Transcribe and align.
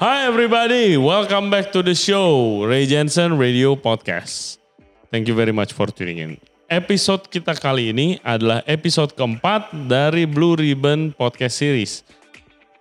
Hi 0.00 0.24
everybody, 0.24 0.96
welcome 0.96 1.52
back 1.52 1.76
to 1.76 1.84
the 1.84 1.92
show 1.92 2.64
Ray 2.64 2.88
Jensen 2.88 3.36
Radio 3.36 3.76
Podcast. 3.76 4.56
Thank 5.12 5.28
you 5.28 5.36
very 5.36 5.52
much 5.52 5.76
for 5.76 5.92
tuning 5.92 6.24
in. 6.24 6.32
Episode 6.72 7.28
kita 7.28 7.52
kali 7.52 7.92
ini 7.92 8.16
adalah 8.24 8.64
episode 8.64 9.12
keempat 9.12 9.68
dari 9.92 10.24
Blue 10.24 10.56
Ribbon 10.56 11.12
Podcast 11.12 11.60
Series. 11.60 12.00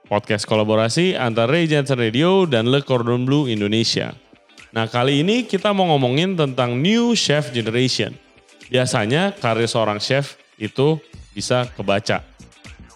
Podcast 0.08 0.48
kolaborasi 0.48 1.20
antara 1.20 1.52
Ray 1.52 1.68
Jensen 1.68 2.00
Radio 2.00 2.48
dan 2.48 2.72
Le 2.72 2.80
Cordon 2.88 3.28
Bleu 3.28 3.52
Indonesia. 3.52 4.16
Nah 4.72 4.88
kali 4.88 5.20
ini 5.20 5.44
kita 5.44 5.76
mau 5.76 5.92
ngomongin 5.92 6.40
tentang 6.40 6.80
New 6.80 7.20
Chef 7.20 7.52
Generation. 7.52 8.16
Biasanya 8.72 9.36
karir 9.36 9.68
seorang 9.68 10.00
chef 10.00 10.40
itu 10.56 10.96
bisa 11.36 11.68
kebaca. 11.76 12.24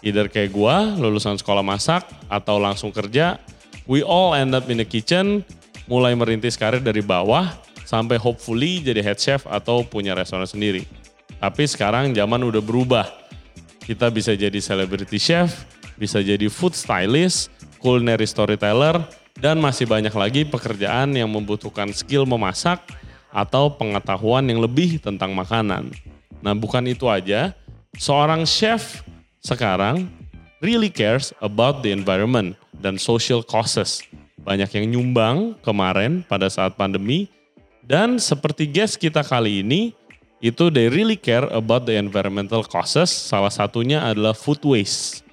Either 0.00 0.32
kayak 0.32 0.48
gua, 0.48 0.96
lulusan 0.96 1.36
sekolah 1.36 1.60
masak, 1.60 2.08
atau 2.32 2.56
langsung 2.56 2.88
kerja, 2.88 3.36
we 3.84 4.00
all 4.04 4.32
end 4.32 4.52
up 4.56 4.68
in 4.72 4.80
the 4.80 4.86
kitchen, 4.86 5.44
mulai 5.84 6.16
merintis 6.16 6.56
karir 6.56 6.80
dari 6.80 7.04
bawah 7.04 7.52
sampai 7.84 8.16
hopefully 8.16 8.80
jadi 8.80 9.04
head 9.04 9.20
chef 9.20 9.44
atau 9.44 9.84
punya 9.84 10.16
restoran 10.16 10.48
sendiri. 10.48 10.88
Tapi 11.36 11.68
sekarang 11.68 12.16
zaman 12.16 12.40
udah 12.40 12.64
berubah. 12.64 13.04
Kita 13.84 14.08
bisa 14.08 14.32
jadi 14.32 14.56
celebrity 14.64 15.20
chef, 15.20 15.68
bisa 16.00 16.24
jadi 16.24 16.48
food 16.48 16.72
stylist, 16.72 17.52
culinary 17.84 18.24
storyteller, 18.24 19.04
dan 19.36 19.60
masih 19.60 19.84
banyak 19.84 20.14
lagi 20.16 20.48
pekerjaan 20.48 21.12
yang 21.12 21.28
membutuhkan 21.28 21.92
skill 21.92 22.24
memasak 22.24 22.80
atau 23.28 23.68
pengetahuan 23.68 24.46
yang 24.48 24.64
lebih 24.64 24.96
tentang 25.04 25.36
makanan. 25.36 25.92
Nah 26.40 26.56
bukan 26.56 26.88
itu 26.88 27.04
aja, 27.12 27.52
seorang 28.00 28.48
chef 28.48 29.04
sekarang 29.44 30.08
really 30.64 30.88
cares 30.88 31.36
about 31.44 31.84
the 31.84 31.92
environment 31.92 32.56
dan 32.84 33.00
social 33.00 33.40
causes. 33.40 34.04
Banyak 34.44 34.68
yang 34.76 34.86
nyumbang 34.92 35.56
kemarin 35.64 36.20
pada 36.28 36.52
saat 36.52 36.76
pandemi 36.76 37.32
dan 37.80 38.20
seperti 38.20 38.68
guest 38.68 39.00
kita 39.00 39.24
kali 39.24 39.64
ini 39.64 39.96
itu 40.44 40.68
they 40.68 40.92
really 40.92 41.16
care 41.16 41.48
about 41.48 41.88
the 41.88 41.96
environmental 41.96 42.60
causes. 42.60 43.08
Salah 43.08 43.48
satunya 43.48 44.04
adalah 44.04 44.36
food 44.36 44.60
waste. 44.60 45.24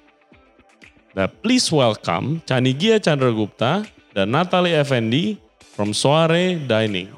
Nah, 1.12 1.28
please 1.28 1.68
welcome 1.68 2.40
Chanigia 2.48 2.96
Chandra 2.96 3.28
Gupta 3.28 3.84
dan 4.16 4.32
Natalie 4.32 4.72
Effendi 4.72 5.36
from 5.76 5.92
Soare 5.92 6.56
Dining. 6.56 7.12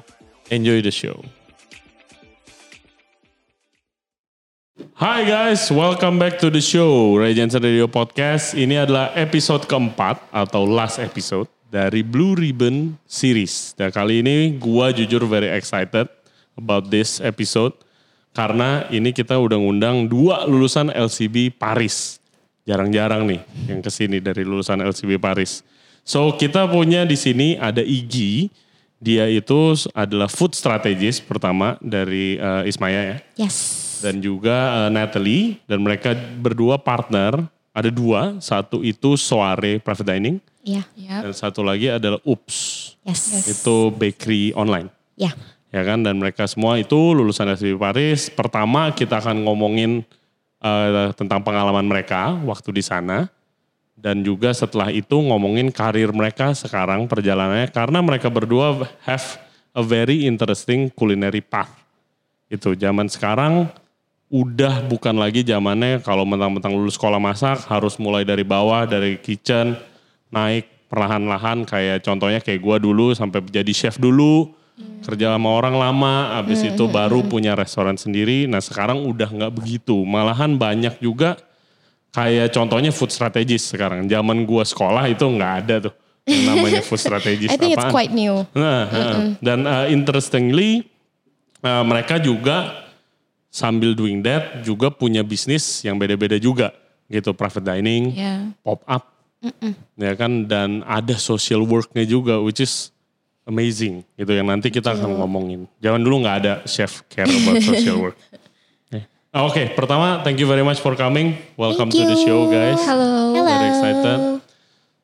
Enjoy 0.51 0.83
the 0.83 0.91
show. 0.91 1.23
Hai 4.75 5.23
guys, 5.23 5.71
welcome 5.71 6.19
back 6.19 6.35
to 6.35 6.51
the 6.51 6.59
show 6.59 7.15
Jensen 7.31 7.63
Radio 7.63 7.87
Podcast. 7.87 8.51
Ini 8.51 8.83
adalah 8.83 9.15
episode 9.15 9.63
keempat 9.71 10.19
atau 10.35 10.67
last 10.67 10.99
episode 10.99 11.47
dari 11.71 12.03
Blue 12.03 12.35
Ribbon 12.35 12.99
Series. 13.07 13.71
Dan 13.79 13.95
kali 13.95 14.19
ini 14.19 14.51
gua 14.59 14.91
jujur 14.91 15.23
very 15.31 15.47
excited 15.47 16.11
about 16.59 16.91
this 16.91 17.23
episode 17.23 17.71
karena 18.35 18.83
ini 18.91 19.15
kita 19.15 19.39
udah 19.39 19.55
ngundang 19.55 20.11
dua 20.11 20.43
lulusan 20.43 20.91
LCB 20.91 21.55
Paris. 21.55 22.19
Jarang-jarang 22.67 23.31
nih 23.31 23.47
yang 23.71 23.79
ke 23.79 23.87
sini 23.87 24.19
dari 24.19 24.43
lulusan 24.43 24.83
LCB 24.83 25.23
Paris. 25.23 25.63
So 26.03 26.35
kita 26.35 26.67
punya 26.67 27.07
di 27.07 27.15
sini 27.15 27.55
ada 27.55 27.79
Igi. 27.79 28.51
Dia 28.99 29.31
itu 29.31 29.71
adalah 29.95 30.27
food 30.27 30.51
strategist 30.51 31.23
pertama 31.23 31.79
dari 31.79 32.35
uh, 32.43 32.67
Ismaya 32.67 33.15
ya 33.15 33.17
Yes. 33.47 33.84
Dan 34.01 34.19
juga 34.23 34.85
uh, 34.85 34.89
Natalie 34.89 35.59
dan 35.69 35.83
mereka 35.83 36.15
berdua 36.15 36.79
partner. 36.79 37.45
Ada 37.75 37.91
dua 37.91 38.39
satu 38.39 38.79
itu 38.87 39.19
Soare 39.19 39.83
Private 39.83 40.07
Dining. 40.07 40.39
Iya. 40.65 40.81
dan 40.97 41.29
satu 41.29 41.61
lagi 41.61 41.93
adalah 41.93 42.17
Ups. 42.25 42.89
Yes. 43.05 43.45
itu 43.45 43.93
bakery 43.93 44.49
online. 44.57 44.89
Ya. 45.13 45.37
ya 45.69 45.85
kan? 45.85 46.01
Dan 46.01 46.17
mereka 46.17 46.49
semua 46.49 46.81
itu 46.81 46.97
lulusan 47.13 47.53
SBB 47.53 47.77
Paris. 47.77 48.33
Pertama 48.33 48.89
kita 48.89 49.21
akan 49.21 49.45
ngomongin 49.45 50.01
uh, 50.65 51.13
tentang 51.13 51.45
pengalaman 51.45 51.85
mereka 51.85 52.33
waktu 52.49 52.73
di 52.73 52.81
sana. 52.81 53.29
Dan 53.93 54.25
juga 54.25 54.51
setelah 54.51 54.89
itu 54.89 55.17
ngomongin 55.17 55.69
karir 55.69 56.09
mereka 56.09 56.57
sekarang 56.57 57.05
perjalanannya. 57.05 57.69
Karena 57.69 58.01
mereka 58.01 58.33
berdua 58.33 58.89
have 59.05 59.37
a 59.77 59.83
very 59.85 60.25
interesting 60.25 60.89
culinary 60.89 61.45
path. 61.45 61.69
Itu 62.49 62.73
zaman 62.73 63.05
sekarang 63.05 63.69
udah 64.29 64.89
bukan 64.89 65.15
lagi 65.15 65.45
zamannya 65.45 66.01
kalau 66.01 66.25
mentang-mentang 66.25 66.73
lulus 66.73 66.97
sekolah 66.97 67.21
masak 67.21 67.61
harus 67.69 67.95
mulai 68.01 68.25
dari 68.25 68.41
bawah 68.41 68.89
dari 68.89 69.21
kitchen 69.21 69.77
naik 70.33 70.89
perlahan-lahan 70.89 71.61
kayak 71.63 72.01
contohnya 72.01 72.41
kayak 72.41 72.57
gua 72.57 72.81
dulu 72.81 73.13
sampai 73.13 73.45
jadi 73.45 73.69
chef 73.69 74.01
dulu 74.01 74.49
kerja 75.05 75.37
sama 75.37 75.49
orang 75.55 75.77
lama 75.77 76.41
habis 76.41 76.65
itu 76.65 76.89
baru 76.89 77.23
punya 77.23 77.55
restoran 77.55 77.95
sendiri. 77.95 78.49
Nah 78.49 78.59
sekarang 78.59 79.05
udah 79.07 79.29
nggak 79.29 79.53
begitu. 79.55 79.95
Malahan 80.03 80.57
banyak 80.59 80.99
juga 80.99 81.39
kayak 82.11 82.51
contohnya 82.51 82.91
food 82.91 83.13
strategist 83.13 83.71
sekarang. 83.71 84.09
Zaman 84.09 84.43
gua 84.43 84.65
sekolah 84.67 85.05
itu 85.07 85.23
nggak 85.23 85.53
ada 85.63 85.75
tuh 85.87 85.93
yang 86.27 86.43
namanya 86.57 86.81
food 86.81 86.99
strategist. 86.99 87.51
I 87.53 87.57
think 87.61 87.77
it's 87.77 87.85
apaan. 87.85 87.93
quite 87.93 88.11
new. 88.11 88.43
Nah, 88.57 88.81
uh, 88.89 89.17
dan 89.39 89.63
uh, 89.63 89.85
interestingly 89.87 90.89
uh, 91.61 91.85
mereka 91.85 92.17
juga 92.19 92.84
sambil 93.55 93.95
doing 93.95 94.19
that 94.19 94.59
juga 94.67 94.91
punya 94.91 95.23
bisnis 95.23 95.79
yang 95.79 95.95
beda-beda 95.95 96.35
juga 96.35 96.75
gitu 97.07 97.31
private 97.31 97.63
dining, 97.63 98.11
Ya. 98.11 98.51
pop 98.59 98.83
up, 98.83 99.15
ya 99.95 100.11
kan 100.19 100.43
dan 100.43 100.83
ada 100.83 101.15
social 101.15 101.63
worknya 101.63 102.03
juga 102.03 102.35
which 102.43 102.59
is 102.59 102.91
amazing 103.45 104.03
gitu 104.19 104.33
yang 104.33 104.49
nanti 104.49 104.67
kita 104.67 104.91
akan 104.91 105.21
ngomongin. 105.21 105.69
Jangan 105.79 106.01
dulu 106.03 106.25
nggak 106.25 106.37
ada 106.43 106.53
chef 106.67 107.05
care 107.07 107.29
about 107.29 107.63
social 107.69 108.01
work. 108.01 108.17
Eh, 108.91 109.05
Oke, 109.37 109.71
pertama 109.71 110.19
thank 110.25 110.35
you 110.35 110.49
very 110.49 110.65
much 110.65 110.81
for 110.81 110.97
coming. 110.97 111.37
Welcome 111.55 111.93
Thank 111.93 112.03
to 112.03 112.11
the 112.11 112.17
you. 112.19 112.25
show 112.25 112.39
guys. 112.49 112.81
Halo. 112.83 113.37
Hello. 113.37 113.45
Very 113.45 113.67
excited. 113.71 114.19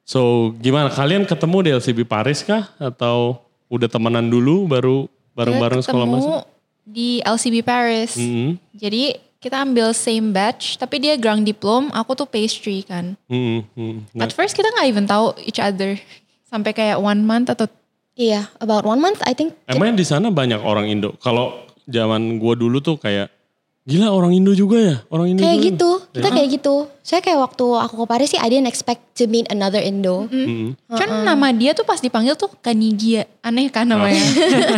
So 0.03 0.19
gimana 0.59 0.90
kalian 0.91 1.23
ketemu 1.23 1.57
di 1.61 1.69
LCB 1.72 2.03
Paris 2.03 2.41
kah 2.41 2.67
atau 2.75 3.40
udah 3.69 3.88
temenan 3.88 4.28
dulu 4.28 4.67
baru 4.67 5.06
bareng-bareng 5.31 5.79
sekolah 5.79 6.07
masak? 6.09 6.44
Di 6.86 7.22
LCB 7.22 7.62
Paris. 7.64 8.18
Mm-hmm. 8.18 8.50
Jadi 8.78 9.03
kita 9.42 9.66
ambil 9.66 9.90
same 9.92 10.30
batch, 10.30 10.78
tapi 10.78 11.02
dia 11.02 11.18
grand 11.18 11.42
diplom, 11.42 11.90
aku 11.90 12.14
tuh 12.14 12.28
pastry 12.30 12.86
kan. 12.86 13.18
Mm-hmm. 13.25 13.59
Mm-hmm. 13.74 14.00
Nah, 14.14 14.30
At 14.30 14.34
first 14.34 14.53
kita 14.53 14.69
nggak 14.69 14.88
even 14.90 15.06
tahu 15.09 15.34
each 15.41 15.58
other. 15.58 15.97
Sampai 16.46 16.75
kayak 16.75 17.00
one 17.00 17.24
month 17.24 17.50
atau 17.50 17.66
Iya, 18.12 18.52
about 18.59 18.84
one 18.84 19.00
month 19.00 19.24
I 19.24 19.31
think. 19.31 19.56
emangnya 19.72 20.03
di 20.03 20.06
sana 20.06 20.28
banyak 20.30 20.59
orang 20.59 20.91
Indo. 20.91 21.16
Kalau 21.24 21.64
zaman 21.88 22.38
gua 22.38 22.59
dulu 22.59 22.84
tuh 22.84 23.00
kayak 23.00 23.31
gila 23.81 24.14
orang 24.14 24.38
Indo 24.38 24.53
juga 24.53 24.78
ya, 24.78 24.96
orang 25.09 25.34
Indo 25.34 25.42
Kayak 25.42 25.58
juga. 25.58 25.68
gitu, 25.74 25.90
kita 26.14 26.30
kayak 26.30 26.50
gitu. 26.53 26.75
Saya 27.02 27.18
kayak 27.25 27.40
waktu 27.42 27.66
aku 27.66 27.94
ke 27.97 28.06
Paris 28.06 28.30
sih, 28.30 28.38
I 28.38 28.46
didn't 28.46 28.69
expect 28.69 29.18
to 29.18 29.25
meet 29.25 29.50
another 29.50 29.81
Indo. 29.81 30.30
Mm-hmm. 30.30 30.78
Kan 30.94 31.25
nama 31.25 31.50
dia 31.50 31.74
tuh 31.74 31.81
pas 31.81 31.97
dipanggil 31.97 32.38
tuh 32.38 32.53
Kanigia. 32.62 33.25
Aneh 33.41 33.74
kan 33.74 33.90
namanya. 33.90 34.22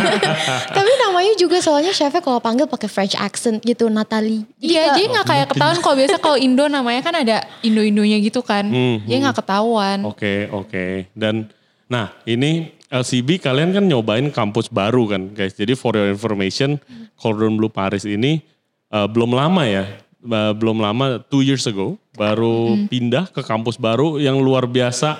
Tapi 0.76 0.92
namanya 1.04 1.36
juga 1.36 1.60
soalnya 1.60 1.92
chefnya 1.92 2.24
kalau 2.24 2.40
panggil 2.40 2.64
pakai 2.64 2.88
French 2.88 3.12
accent 3.20 3.60
gitu, 3.60 3.92
Natalie. 3.92 4.48
Iya, 4.56 4.96
jadi 4.96 5.12
nggak 5.12 5.26
kayak 5.28 5.46
ketahuan 5.52 5.78
kalau 5.84 5.96
biasa 6.00 6.16
kalau 6.16 6.38
Indo 6.40 6.64
namanya 6.64 7.04
kan 7.04 7.14
ada 7.20 7.44
Indo-Indonya 7.60 8.24
gitu 8.24 8.40
kan. 8.40 8.64
Hmm, 8.64 9.04
Jadi 9.04 9.20
nggak 9.20 9.36
ketahuan. 9.44 10.08
Oke, 10.08 10.48
oke. 10.48 11.12
Dan 11.12 11.52
nah, 11.92 12.08
ini 12.24 12.72
LCB 12.88 13.36
kalian 13.36 13.76
kan 13.76 13.84
nyobain 13.84 14.32
kampus 14.32 14.72
baru 14.72 15.12
kan, 15.12 15.36
guys. 15.36 15.52
Jadi 15.52 15.76
for 15.76 15.92
your 15.92 16.08
information, 16.08 16.80
Cordon 17.20 17.60
Bleu 17.60 17.68
Paris 17.68 18.08
ini 18.08 18.53
eh, 18.94 19.06
belum 19.10 19.34
lama 19.34 19.66
ya, 19.66 19.84
eh, 20.22 20.52
belum 20.54 20.78
lama 20.78 21.18
two 21.26 21.42
years 21.42 21.66
ago 21.66 21.98
baru 22.14 22.78
pindah 22.86 23.26
ke 23.28 23.42
kampus 23.42 23.74
baru 23.74 24.16
yang 24.16 24.38
luar 24.38 24.64
biasa, 24.64 25.18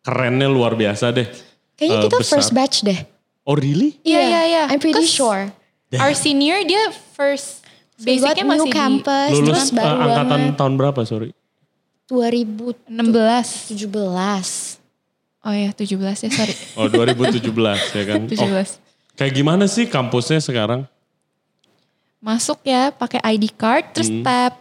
kerennya 0.00 0.46
luar 0.46 0.78
biasa 0.78 1.10
deh. 1.10 1.26
Kayaknya 1.74 1.96
Eh, 1.96 2.02
kita 2.06 2.16
besar. 2.22 2.32
first 2.38 2.50
batch 2.52 2.86
deh. 2.86 3.00
Oh 3.42 3.58
really? 3.58 3.98
Iya, 4.04 4.20
iya, 4.22 4.40
iya. 4.46 4.62
I'm 4.70 4.78
pretty 4.78 5.04
sure. 5.04 5.50
Our 5.90 6.14
senior 6.14 6.62
dia 6.62 6.92
first 7.18 7.66
basicnya 7.98 8.46
new 8.46 8.52
masih 8.54 8.70
di 8.70 8.72
campus, 8.72 9.30
Lulus 9.34 9.48
terus 9.48 9.66
eh, 9.66 9.74
baru 9.74 9.96
angkatan 9.98 10.28
banget. 10.30 10.54
tahun 10.54 10.74
berapa 10.78 11.00
sorry? 11.02 11.30
2017. 12.06 12.86
16. 12.86 14.78
Oh 15.40 15.54
ya 15.56 15.70
17 15.72 15.98
ya 15.98 16.30
sorry. 16.30 16.54
Oh 16.76 16.86
2017 16.86 17.42
ya 17.96 18.04
kan? 18.04 18.20
17. 18.30 18.38
Oh, 18.44 18.64
kayak 19.16 19.32
gimana 19.32 19.64
sih 19.66 19.88
kampusnya 19.88 20.38
sekarang? 20.38 20.84
Masuk 22.20 22.60
ya 22.62 22.90
pakai 22.90 23.18
ID 23.26 23.48
card 23.50 23.84
terus 23.90 24.08
Hmm. 24.08 24.20
tap. 24.20 24.60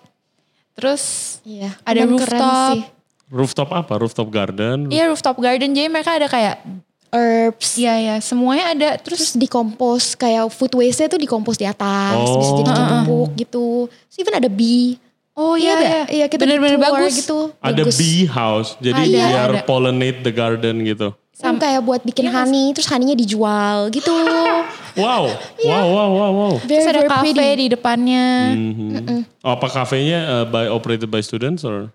Terus 0.73 1.03
Iya, 1.43 1.75
Ada 1.81 2.01
rooftop. 2.05 2.71
sih. 2.73 2.83
Rooftop 3.29 3.69
apa? 3.69 3.93
Rooftop 3.95 4.27
garden? 4.27 4.87
iya 4.87 5.05
rooftop 5.05 5.37
garden 5.37 5.69
jadi 5.69 5.85
mereka 5.85 6.15
ada 6.15 6.25
kayak 6.25 6.63
Herbs. 7.09 7.75
iya 7.75 7.93
ya 7.97 8.15
semuanya 8.17 8.69
ada 8.69 8.89
terus 8.95 9.19
Terus 9.19 9.33
dikompos 9.35 10.13
kayak 10.13 10.47
food 10.47 10.73
waste-nya 10.73 11.09
tuh 11.09 11.17
dikompos 11.17 11.53
di 11.53 11.63
atas, 11.63 12.15
Oh. 12.15 12.37
bisa 12.37 12.51
jadi 12.55 12.71
tumpuk 12.71 13.29
gitu. 13.35 13.67
Terus 14.07 14.17
even 14.17 14.33
ada 14.35 14.47
bee. 14.47 14.95
oh 15.31 15.53
iya 15.53 15.71
ada. 15.73 15.83
iya 15.83 16.01
Iya, 16.09 16.25
kita 16.27 16.41
bener-bener 16.41 16.77
bagus 16.77 17.15
gitu. 17.17 17.51
Ada 17.59 17.81
Bagus. 17.81 17.95
bee 17.95 18.23
house, 18.25 18.69
jadi 18.77 18.97
Ada, 18.99 19.09
biar 19.09 19.49
ada. 19.51 19.61
pollinate 19.63 20.19
the 20.21 20.31
garden 20.31 20.81
gitu. 20.81 21.11
Yang 21.35 21.57
kayak 21.57 21.81
buat 21.81 22.01
bikin 22.03 22.25
Iya, 22.25 22.33
honey, 22.35 22.65
terus 22.71 22.87
honeynya 22.87 23.15
dijual 23.15 23.87
gitu. 23.89 24.11
Wow, 24.99 25.29
wow, 25.61 25.85
wow, 25.85 26.09
wow, 26.09 26.31
wow. 26.31 26.53
Very, 26.61 26.81
Terus 26.81 26.85
ada 26.89 27.01
pretty. 27.19 27.55
di 27.55 27.67
depannya. 27.69 28.25
Mhm. 28.53 29.41
Oh, 29.41 29.53
apa 29.53 29.67
kafenya 29.67 30.19
uh, 30.25 30.45
by 30.45 30.65
operated 30.67 31.07
by 31.07 31.19
students 31.19 31.61
or 31.61 31.93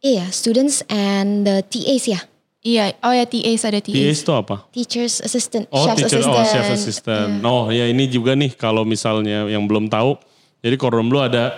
Iya, 0.00 0.32
students 0.32 0.80
and 0.88 1.44
the 1.44 1.60
TAs 1.60 2.08
ya. 2.08 2.20
Iya, 2.60 2.96
oh 3.00 3.12
ya 3.12 3.24
TAs 3.24 3.64
ada 3.64 3.80
TAs. 3.80 3.92
TAs 3.92 4.18
itu 4.20 4.32
apa? 4.32 4.56
Teachers 4.72 5.20
assistant, 5.20 5.64
Oh, 5.68 5.84
chef's 5.84 6.08
teacher, 6.08 6.20
assistant. 6.20 6.36
oh 6.36 6.44
chef 6.44 6.66
assistant. 6.68 7.30
Oh, 7.42 7.64
ya 7.68 7.84
ini 7.84 8.04
juga 8.04 8.32
nih 8.32 8.52
kalau 8.52 8.84
misalnya 8.84 9.44
yang 9.44 9.64
belum 9.64 9.88
tahu. 9.88 10.16
Jadi 10.60 10.76
Cordon 10.76 11.08
Bleu 11.08 11.20
ada 11.20 11.52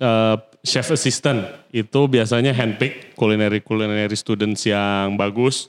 uh, 0.00 0.36
chef 0.60 0.92
assistant. 0.92 1.44
Itu 1.68 2.08
biasanya 2.08 2.52
handpick 2.52 3.12
culinary 3.16 3.60
culinary 3.60 4.16
students 4.16 4.64
yang 4.64 5.16
bagus. 5.16 5.68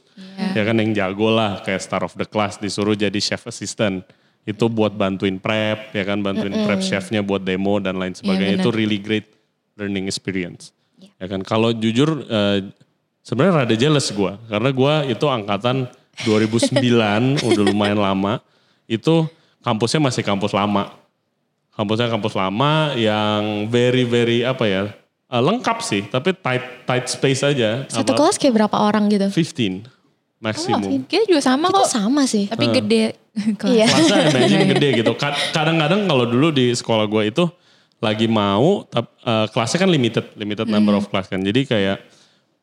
Ya 0.56 0.64
kan 0.64 0.80
yang 0.80 0.92
jago 0.92 1.28
lah 1.28 1.60
kayak 1.60 1.80
star 1.80 2.04
of 2.04 2.16
the 2.16 2.24
class 2.24 2.56
disuruh 2.56 2.96
jadi 2.96 3.20
chef 3.20 3.44
assistant. 3.44 4.04
Itu 4.46 4.70
buat 4.70 4.94
bantuin 4.94 5.42
prep, 5.42 5.90
ya 5.90 6.04
kan 6.06 6.22
bantuin 6.22 6.54
prep 6.54 6.86
chefnya 6.86 7.26
buat 7.26 7.42
demo 7.42 7.82
dan 7.82 7.98
lain 7.98 8.14
sebagainya. 8.14 8.62
benar. 8.62 8.66
itu 8.66 8.70
really 8.70 9.02
great 9.02 9.26
learning 9.74 10.06
experience. 10.06 10.70
Ya 11.18 11.26
kan 11.26 11.42
kalau 11.42 11.74
jujur 11.74 12.24
eh, 12.30 12.70
sebenarnya 13.26 13.66
rada 13.66 13.76
jealous 13.76 14.14
gue 14.14 14.32
karena 14.48 14.70
gue 14.70 14.94
itu 15.18 15.26
angkatan 15.26 15.90
2009 16.24 16.78
udah 17.50 17.64
lumayan 17.66 17.98
lama. 18.00 18.38
Itu 18.86 19.26
kampusnya 19.66 19.98
masih 19.98 20.22
kampus 20.22 20.54
lama. 20.54 20.94
Kampusnya 21.74 22.08
kampus 22.08 22.38
lama 22.38 22.94
yang 22.96 23.66
very 23.68 24.06
very 24.06 24.46
apa 24.46 24.64
ya? 24.70 24.84
eh, 25.26 25.42
lengkap 25.42 25.78
sih, 25.82 26.06
tapi 26.06 26.38
tight 26.38 26.86
tight 26.86 27.06
space 27.10 27.42
aja. 27.44 27.84
Satu 27.90 28.14
Apa- 28.14 28.30
kelas 28.30 28.38
kayak 28.38 28.54
berapa 28.62 28.78
orang 28.78 29.10
gitu? 29.10 29.28
15 29.28 29.90
maksimum. 30.40 31.02
Kita 31.10 31.26
juga 31.26 31.42
sama 31.42 31.74
Kita 31.74 31.82
kok. 31.82 31.90
sama 31.90 32.22
sih. 32.30 32.46
Tapi 32.46 32.66
gede. 32.72 33.25
Iya. 33.68 33.86
Kelasnya 33.88 34.32
imagine 34.32 34.64
gede 34.72 34.90
gitu. 35.04 35.12
Kad- 35.20 35.52
Kadang-kadang 35.52 36.08
kalau 36.08 36.24
dulu 36.24 36.50
di 36.50 36.72
sekolah 36.72 37.06
gue 37.06 37.24
itu 37.30 37.44
lagi 38.00 38.28
mau, 38.28 38.86
eh, 38.88 39.48
kelasnya 39.52 39.80
kan 39.82 39.90
limited, 39.92 40.26
limited 40.36 40.68
number 40.68 40.96
of 40.96 41.08
class 41.08 41.28
kan. 41.28 41.40
Jadi 41.40 41.68
kayak 41.68 42.00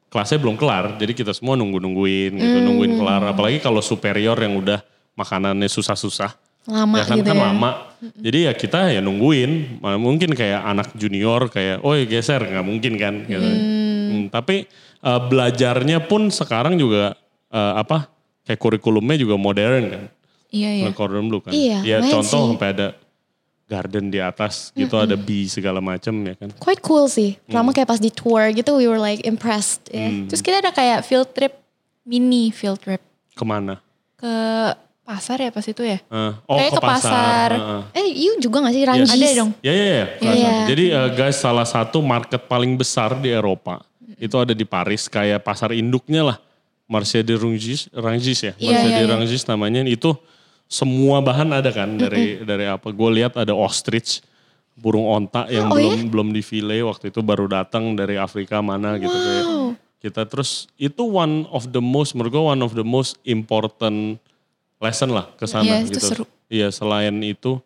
kelasnya 0.08 0.38
belum 0.40 0.56
kelar, 0.56 1.00
jadi 1.00 1.12
kita 1.12 1.32
semua 1.32 1.56
nunggu-nungguin 1.56 2.32
gitu, 2.36 2.56
nungguin 2.60 3.00
kelar. 3.00 3.32
Apalagi 3.32 3.60
kalau 3.60 3.80
superior 3.80 4.36
yang 4.36 4.60
udah 4.60 4.80
makanannya 5.16 5.68
susah-susah. 5.68 6.36
Lama 6.62 6.94
ya 6.94 7.04
kan, 7.08 7.16
gitu 7.18 7.26
kan 7.26 7.36
ya. 7.36 7.44
lama. 7.50 7.70
Jadi 8.22 8.38
ya 8.46 8.52
kita 8.54 8.80
ya 8.94 9.00
nungguin. 9.02 9.82
Mungkin 9.82 10.30
kayak 10.36 10.62
anak 10.62 10.88
junior 10.94 11.50
kayak, 11.50 11.82
oh 11.82 11.96
ya 11.96 12.04
geser, 12.06 12.38
nggak 12.38 12.62
mungkin 12.62 12.92
kan. 13.00 13.14
Gitu. 13.26 13.42
Hmm, 13.42 14.22
tapi 14.30 14.68
eh, 15.02 15.20
belajarnya 15.26 16.06
pun 16.06 16.30
sekarang 16.30 16.78
juga 16.78 17.18
eh, 17.50 17.72
apa? 17.76 18.06
Kayak 18.46 18.60
kurikulumnya 18.62 19.16
juga 19.18 19.34
modern 19.34 19.84
kan. 19.90 20.02
Iya, 20.52 20.70
iya. 20.84 20.86
Cordon 20.92 21.32
Bleu 21.32 21.40
kan. 21.40 21.50
Iya, 21.50 21.80
ya 21.80 21.96
contoh 22.12 22.44
sih. 22.44 22.48
sampai 22.52 22.68
ada 22.76 22.88
garden 23.64 24.12
di 24.12 24.20
atas 24.20 24.68
gitu 24.76 25.00
ada 25.00 25.16
bee 25.16 25.48
segala 25.48 25.80
macam 25.80 26.12
ya 26.28 26.36
kan. 26.36 26.52
Quite 26.60 26.84
cool 26.84 27.08
sih. 27.08 27.40
Hmm. 27.40 27.42
Pertama 27.48 27.68
kayak 27.72 27.88
pas 27.88 28.00
di 28.04 28.10
tour 28.12 28.44
gitu, 28.52 28.76
we 28.76 28.84
were 28.84 29.00
like 29.00 29.24
impressed. 29.24 29.88
ya. 29.88 30.12
Terus 30.28 30.44
kita 30.44 30.60
ada 30.60 30.68
kayak 30.76 31.08
field 31.08 31.32
trip, 31.32 31.56
mini 32.04 32.52
field 32.52 32.76
trip. 32.84 33.00
Ke 33.32 33.44
mana? 33.48 33.80
Ke 34.20 34.28
pasar 35.02 35.40
ya 35.40 35.48
pas 35.48 35.64
itu 35.64 35.82
ya? 35.82 35.98
Eh, 36.04 36.32
oh 36.46 36.56
Kayak 36.60 36.72
ke, 36.76 36.78
ke 36.78 36.82
pasar. 36.84 37.48
Heeh. 37.56 37.82
Eh, 37.96 38.08
you 38.28 38.36
juga 38.38 38.60
gak 38.60 38.74
sih 38.76 38.84
Ranjis? 38.84 39.08
Ada 39.08 39.28
dong. 39.40 39.50
Ya 39.64 39.72
ya 39.72 39.86
ya. 39.88 40.06
pasar. 40.20 40.36
Iya. 40.36 40.54
Jadi 40.68 40.84
eh, 40.92 41.08
guys 41.16 41.36
salah 41.40 41.66
satu 41.66 41.98
market 42.04 42.44
paling 42.44 42.76
besar 42.76 43.16
di 43.16 43.32
Eropa 43.32 43.80
itu 44.20 44.36
ada 44.36 44.52
di 44.52 44.62
Paris 44.68 45.08
kayak 45.08 45.40
pasar 45.40 45.72
induknya 45.72 46.22
lah. 46.28 46.38
Marché 46.86 47.24
de 47.24 47.32
Rungis, 47.32 47.88
Rangis 47.88 48.44
ya. 48.44 48.52
Iya, 48.60 48.68
Marché 48.76 48.88
iya, 48.92 49.00
de. 49.00 49.06
Rangis 49.08 49.42
namanya 49.48 49.80
itu 49.88 50.12
semua 50.72 51.20
bahan 51.20 51.52
ada 51.52 51.68
kan 51.68 52.00
dari 52.00 52.40
dari 52.40 52.64
apa? 52.64 52.88
Gue 52.88 53.20
lihat 53.20 53.36
ada 53.36 53.52
ostrich, 53.52 54.24
burung 54.72 55.04
onta 55.04 55.44
yang 55.52 55.68
Oh, 55.68 55.76
belum 55.76 56.08
belum 56.08 56.28
di 56.32 56.40
fillet 56.40 56.80
waktu 56.80 57.12
itu 57.12 57.20
baru 57.20 57.44
datang 57.44 57.92
dari 57.92 58.16
Afrika 58.16 58.64
mana 58.64 58.96
gitu 58.96 59.12
kayak. 59.12 59.46
Kita 60.00 60.24
terus 60.24 60.66
itu 60.80 61.04
one 61.04 61.44
of 61.52 61.68
the 61.70 61.78
most 61.78 62.16
menurut 62.16 62.32
gue 62.32 62.40
one 62.42 62.62
of 62.64 62.72
the 62.72 62.82
most 62.82 63.20
important 63.22 64.16
lesson 64.80 65.12
lah 65.12 65.28
ke 65.36 65.44
sana 65.44 65.68
Iya, 65.68 65.76
itu 65.84 66.00
gitu. 66.00 66.06
seru. 66.08 66.24
Iya, 66.48 66.72
selain 66.72 67.14
itu 67.20 67.60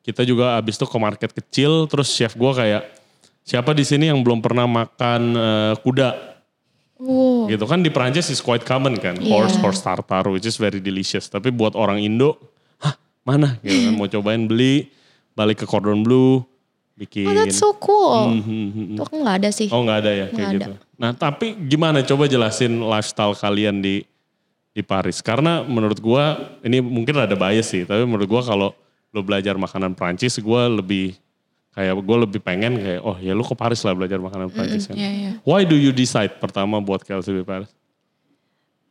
kita 0.00 0.22
juga 0.22 0.54
abis 0.56 0.78
itu 0.78 0.86
ke 0.86 0.98
market 0.98 1.30
kecil 1.34 1.84
terus 1.86 2.08
chef 2.10 2.32
gue 2.32 2.48
kayak 2.48 2.86
siapa 3.42 3.70
di 3.70 3.82
sini 3.82 4.06
yang 4.08 4.22
belum 4.22 4.38
pernah 4.38 4.64
makan 4.64 5.22
eh, 5.34 5.74
kuda 5.82 6.30
Wow. 7.02 7.50
gitu 7.50 7.66
kan 7.66 7.82
di 7.82 7.90
Prancis 7.90 8.30
is 8.30 8.38
quite 8.38 8.62
common 8.62 8.94
kan 8.94 9.18
Iya. 9.18 9.26
horse 9.26 9.58
horse 9.58 9.82
tartar 9.82 10.22
which 10.30 10.46
is 10.46 10.54
very 10.54 10.78
delicious 10.78 11.26
tapi 11.26 11.50
buat 11.50 11.74
orang 11.74 11.98
Indo 11.98 12.38
mana 13.22 13.58
gitu 13.62 13.78
kan 13.90 13.94
mau 13.94 14.08
cobain 14.10 14.42
beli 14.46 14.90
balik 15.32 15.62
ke 15.62 15.66
Cordon 15.66 16.02
Bleu 16.02 16.44
bikin 16.98 17.28
Oh, 17.28 17.34
that's 17.34 17.56
so 17.56 17.72
cool. 17.80 18.36
Hmm, 18.36 18.42
hmm, 18.44 18.68
hmm. 18.68 18.86
Itu 18.94 19.02
aku 19.08 19.16
gak 19.24 19.36
ada 19.42 19.50
sih. 19.50 19.68
Oh 19.72 19.80
nggak 19.80 19.98
ada 20.04 20.12
ya 20.12 20.26
kayak 20.28 20.36
Nggak 20.36 20.52
gitu. 20.60 20.72
Nah 21.00 21.10
tapi 21.16 21.46
gimana 21.66 22.04
coba 22.04 22.28
jelasin 22.28 22.78
lifestyle 22.84 23.34
kalian 23.34 23.80
di 23.80 24.04
di 24.72 24.82
Paris. 24.84 25.24
Karena 25.24 25.64
menurut 25.64 25.98
gua 25.98 26.56
ini 26.60 26.84
mungkin 26.84 27.16
ada 27.16 27.32
bias 27.32 27.72
sih. 27.72 27.88
Tapi 27.88 28.04
menurut 28.04 28.28
gua 28.28 28.42
kalau 28.44 28.70
lo 29.12 29.20
belajar 29.24 29.56
makanan 29.56 29.96
Prancis 29.96 30.36
gua 30.40 30.68
lebih 30.68 31.16
kayak 31.72 31.96
gue 32.04 32.16
lebih 32.28 32.40
pengen 32.44 32.76
kayak 32.76 33.00
oh 33.00 33.16
ya 33.16 33.32
lu 33.32 33.40
ke 33.40 33.56
Paris 33.56 33.80
lah 33.80 33.96
belajar 33.96 34.20
makanan 34.20 34.52
Prancis 34.52 34.84
kan. 34.84 34.96
Iya, 34.96 35.10
iya. 35.10 35.30
Why 35.40 35.64
do 35.64 35.72
you 35.72 35.88
decide 35.88 36.36
pertama 36.36 36.84
buat 36.84 37.00
ke 37.00 37.16
LCB 37.16 37.48
Paris? 37.48 37.72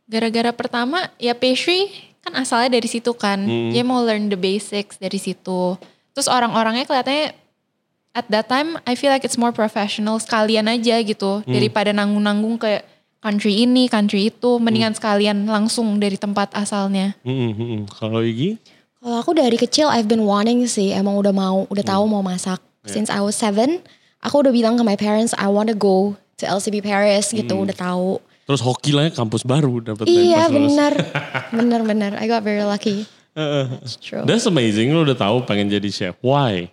Gara-gara 0.09 0.49
pertama 0.51 1.07
ya 1.21 1.37
pastry 1.37 2.10
kan 2.21 2.33
asalnya 2.37 2.77
dari 2.77 2.87
situ 2.87 3.11
kan. 3.17 3.41
Dia 3.73 3.81
mau 3.81 4.01
learn 4.05 4.29
the 4.29 4.37
basics 4.37 4.97
dari 5.01 5.17
situ. 5.17 5.75
Terus 6.13 6.29
orang-orangnya 6.29 6.85
kelihatannya 6.85 7.33
at 8.13 8.25
that 8.29 8.45
time 8.51 8.77
I 8.85 8.93
feel 8.93 9.09
like 9.09 9.25
it's 9.25 9.39
more 9.39 9.51
professional 9.51 10.21
sekalian 10.21 10.69
aja 10.69 11.01
gitu. 11.01 11.41
Daripada 11.49 11.91
nanggung-nanggung 11.91 12.61
kayak 12.61 12.85
country 13.21 13.65
ini, 13.65 13.89
country 13.89 14.29
itu. 14.29 14.61
Mendingan 14.61 14.93
sekalian 14.93 15.45
langsung 15.49 15.97
dari 15.97 16.17
tempat 16.17 16.53
asalnya. 16.53 17.17
Hmm, 17.25 17.53
hmm, 17.53 17.55
hmm. 17.57 17.81
Kalau 17.89 18.21
Igi? 18.21 18.57
Kalau 19.01 19.17
aku 19.17 19.33
dari 19.33 19.57
kecil 19.57 19.89
I've 19.89 20.05
been 20.05 20.29
wanting 20.29 20.61
sih, 20.69 20.93
emang 20.93 21.17
udah 21.17 21.33
mau, 21.33 21.65
udah 21.73 21.81
tahu 21.81 22.05
mau 22.05 22.21
masak. 22.21 22.61
Since 22.85 23.13
I 23.13 23.21
was 23.21 23.37
seven, 23.37 23.81
aku 24.21 24.45
udah 24.45 24.53
bilang 24.53 24.77
ke 24.77 24.83
my 24.85 24.97
parents 24.97 25.33
I 25.37 25.49
want 25.49 25.69
to 25.69 25.77
go 25.77 26.17
to 26.37 26.43
LCB 26.45 26.85
Paris 26.85 27.29
gitu, 27.33 27.65
udah 27.65 27.73
tahu. 27.73 28.21
Terus 28.51 28.67
hoki 28.67 28.91
lah 28.91 29.07
ya 29.07 29.15
kampus 29.15 29.47
baru 29.47 29.79
dapat 29.79 30.11
Iya 30.11 30.51
bener, 30.51 30.91
bener 31.55 31.81
bener. 31.87 32.11
I 32.19 32.27
got 32.27 32.43
very 32.43 32.67
lucky. 32.67 33.07
It's 33.79 33.95
true. 33.95 34.27
That's 34.27 34.43
amazing 34.43 34.91
lu 34.91 35.07
udah 35.07 35.15
tahu 35.15 35.47
pengen 35.47 35.71
jadi 35.71 35.87
chef. 35.87 36.19
Why? 36.19 36.67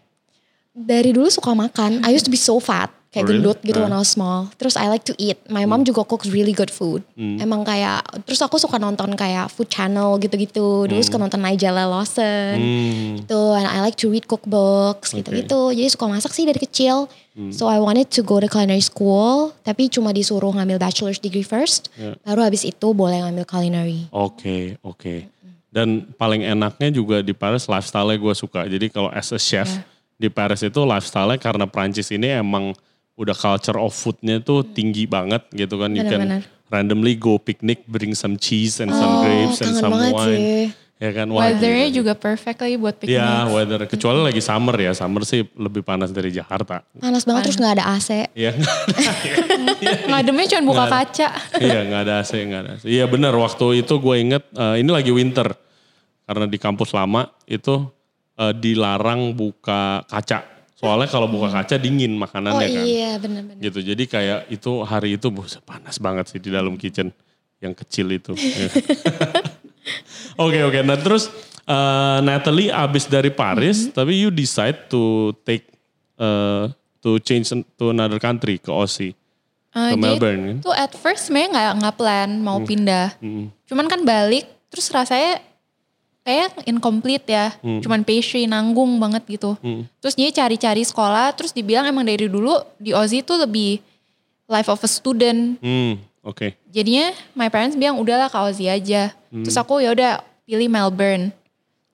Dari 0.75 1.15
dulu 1.15 1.31
suka 1.31 1.55
makan. 1.55 2.03
I 2.03 2.11
used 2.11 2.27
to 2.27 2.35
be 2.35 2.41
so 2.41 2.59
fat. 2.59 2.91
Kayak 3.09 3.25
Really? 3.25 3.41
gendut 3.41 3.59
gitu 3.65 3.81
when 3.81 3.89
I 3.89 4.01
was 4.01 4.13
small. 4.13 4.53
Terus 4.61 4.77
I 4.77 4.93
like 4.93 5.01
to 5.09 5.17
eat. 5.17 5.41
My 5.49 5.65
mom 5.65 5.81
juga 5.81 6.05
cooks 6.05 6.29
really 6.29 6.53
good 6.53 6.69
food. 6.69 7.01
Emang 7.17 7.65
kayak, 7.65 8.05
terus 8.29 8.37
aku 8.39 8.61
suka 8.61 8.77
nonton 8.77 9.17
kayak 9.17 9.49
food 9.49 9.73
channel 9.73 10.21
gitu-gitu. 10.21 10.85
Dulu 10.85 11.01
suka 11.01 11.17
nonton 11.17 11.41
Nigella 11.41 11.89
Lawson. 11.89 12.57
Hmm. 12.59 13.09
gitu 13.19 13.53
and 13.53 13.67
I 13.67 13.81
like 13.81 13.97
to 13.99 14.09
read 14.09 14.25
cookbooks 14.25 15.13
gitu-gitu 15.13 15.73
jadi 15.73 15.89
suka 15.89 16.09
masak 16.09 16.33
sih 16.33 16.49
dari 16.49 16.57
kecil 16.57 17.11
so 17.51 17.69
I 17.69 17.77
wanted 17.77 18.09
to 18.15 18.23
go 18.23 18.41
to 18.41 18.47
culinary 18.47 18.81
school 18.81 19.53
tapi 19.63 19.87
cuma 19.87 20.11
disuruh 20.11 20.51
ngambil 20.51 20.81
bachelor's 20.81 21.19
degree 21.19 21.45
first 21.45 21.93
baru 22.25 22.47
habis 22.47 22.65
itu 22.65 22.89
boleh 22.91 23.21
ngambil 23.23 23.45
culinary 23.45 24.09
Oke, 24.11 24.81
oke. 24.81 25.29
Dan 25.69 26.09
paling 26.17 26.41
enaknya 26.43 26.89
juga 26.89 27.21
di 27.21 27.37
Paris 27.37 27.69
lifestyle-nya 27.69 28.17
gue 28.17 28.35
suka. 28.35 28.65
Jadi 28.65 28.89
kalau 28.89 29.13
as 29.13 29.29
a 29.31 29.39
chef 29.39 29.69
di 30.17 30.33
Paris 30.33 30.65
itu 30.65 30.81
lifestyle-nya 30.81 31.37
karena 31.37 31.69
Prancis 31.69 32.09
ini 32.09 32.33
emang 32.33 32.73
udah 33.19 33.35
culture 33.35 33.75
of 33.75 33.91
food-nya 33.91 34.39
tuh 34.39 34.63
tinggi 34.63 35.05
banget 35.05 35.43
gitu 35.51 35.75
kan. 35.75 35.91
You 35.91 36.07
can 36.07 36.41
randomly 36.71 37.13
go 37.13 37.37
picnic, 37.37 37.83
bring 37.85 38.15
some 38.15 38.39
cheese 38.39 38.79
and 38.79 38.89
some 38.89 39.11
Oh, 39.11 39.23
grapes 39.23 39.59
and 39.61 39.75
some 39.75 39.91
wine. 39.93 40.15
sih. 40.15 40.71
Ya 40.99 41.15
kan, 41.15 41.31
Weathernya 41.31 41.95
juga 41.95 42.11
perfect 42.13 42.59
lagi 42.59 42.75
buat 42.75 42.91
picnic. 42.93 43.15
Ya, 43.15 43.47
weather. 43.47 43.87
Kecuali 43.87 44.19
lagi 44.19 44.43
summer 44.43 44.75
ya. 44.75 44.91
Summer 44.91 45.23
sih 45.23 45.47
lebih 45.55 45.83
panas 45.83 46.11
dari 46.11 46.31
Jakarta. 46.31 46.83
panas 46.95 47.23
banget 47.23 47.47
terus 47.47 47.57
nggak 47.57 47.75
ada 47.79 47.85
AC 47.95 48.27
Iya, 48.35 48.51
Ngademnya 50.11 50.47
cuma 50.51 50.63
buka 50.67 50.85
kaca. 50.89 51.29
iya 51.59 51.79
nggak 51.85 52.03
ada 52.03 52.15
AC, 52.19 52.33
nggak 52.35 52.61
ada 52.61 52.71
AC. 52.75 52.83
Iya 52.85 53.05
benar, 53.07 53.31
waktu 53.33 53.83
itu 53.83 53.95
gue 53.95 54.15
inget, 54.19 54.43
eh, 54.53 54.83
ini 54.83 54.91
lagi 54.91 55.11
winter. 55.11 55.55
Karena 56.27 56.45
di 56.45 56.59
kampus 56.59 56.91
lama 56.91 57.31
itu 57.47 57.87
eh, 58.35 58.55
dilarang 58.55 59.35
buka 59.35 60.03
kaca. 60.05 60.58
Soalnya 60.79 61.11
kalau 61.11 61.27
buka 61.27 61.51
kaca 61.51 61.75
dingin 61.75 62.15
oh 62.15 62.23
makanannya 62.23 62.67
kan. 62.71 62.85
iya 62.87 63.19
bener-bener 63.19 63.59
Gitu, 63.59 63.83
jadi 63.83 64.05
kayak 64.07 64.41
itu 64.47 64.71
hari 64.87 65.19
itu 65.19 65.27
buset, 65.27 65.59
panas 65.67 65.99
banget 65.99 66.31
sih 66.31 66.39
di 66.39 66.55
dalam 66.55 66.79
kitchen. 66.79 67.11
Yang 67.59 67.83
kecil 67.83 68.07
itu. 68.15 68.33
Oke 70.39 70.63
oke, 70.63 70.79
nah 70.87 70.95
terus 70.95 71.27
eh, 71.67 72.19
Natalie 72.23 72.71
abis 72.71 73.11
dari 73.11 73.35
Paris, 73.35 73.91
tapi 73.91 74.23
you 74.23 74.31
decide 74.31 74.87
to 74.87 75.35
take, 75.43 75.67
eh, 76.15 76.65
to 77.03 77.19
change 77.19 77.51
to 77.75 77.91
another 77.91 78.23
country, 78.23 78.63
ke 78.63 78.71
Aussie. 78.71 79.19
Ah, 79.75 79.93
Ke 79.93 79.97
Melbourne 79.99 80.41
kan? 80.45 80.57
Tuh 80.63 80.75
at 80.75 80.95
first 80.95 81.27
sebenarnya 81.29 81.49
nggak 81.51 81.71
nggak 81.83 81.95
plan 81.99 82.31
mau 82.39 82.63
pindah. 82.63 83.19
Cuman 83.67 83.91
kan 83.91 84.01
balik 84.07 84.47
terus 84.71 84.89
rasanya 84.89 85.43
kayak 86.29 86.69
incomplete 86.69 87.25
ya. 87.25 87.57
Cuman 87.65 88.05
pastry 88.05 88.45
nanggung 88.45 89.01
banget 89.01 89.25
gitu. 89.25 89.57
Terus 90.05 90.13
dia 90.13 90.29
cari-cari 90.29 90.85
sekolah 90.85 91.33
terus 91.33 91.57
dibilang 91.57 91.89
emang 91.89 92.05
dari 92.05 92.29
dulu 92.29 92.61
di 92.77 92.93
Aussie 92.93 93.25
tuh 93.25 93.41
lebih 93.41 93.81
life 94.45 94.69
of 94.69 94.85
a 94.85 94.91
student. 94.91 95.57
Hmm, 95.65 95.97
oke. 96.21 96.53
Jadinya 96.69 97.17
my 97.33 97.49
parents 97.49 97.81
bilang 97.81 97.97
udahlah 97.97 98.29
ke 98.29 98.37
Aussie 98.37 98.69
aja. 98.69 99.17
Terus 99.33 99.57
aku 99.57 99.81
ya 99.81 99.97
udah 99.97 100.21
pilih 100.45 100.69
Melbourne. 100.69 101.33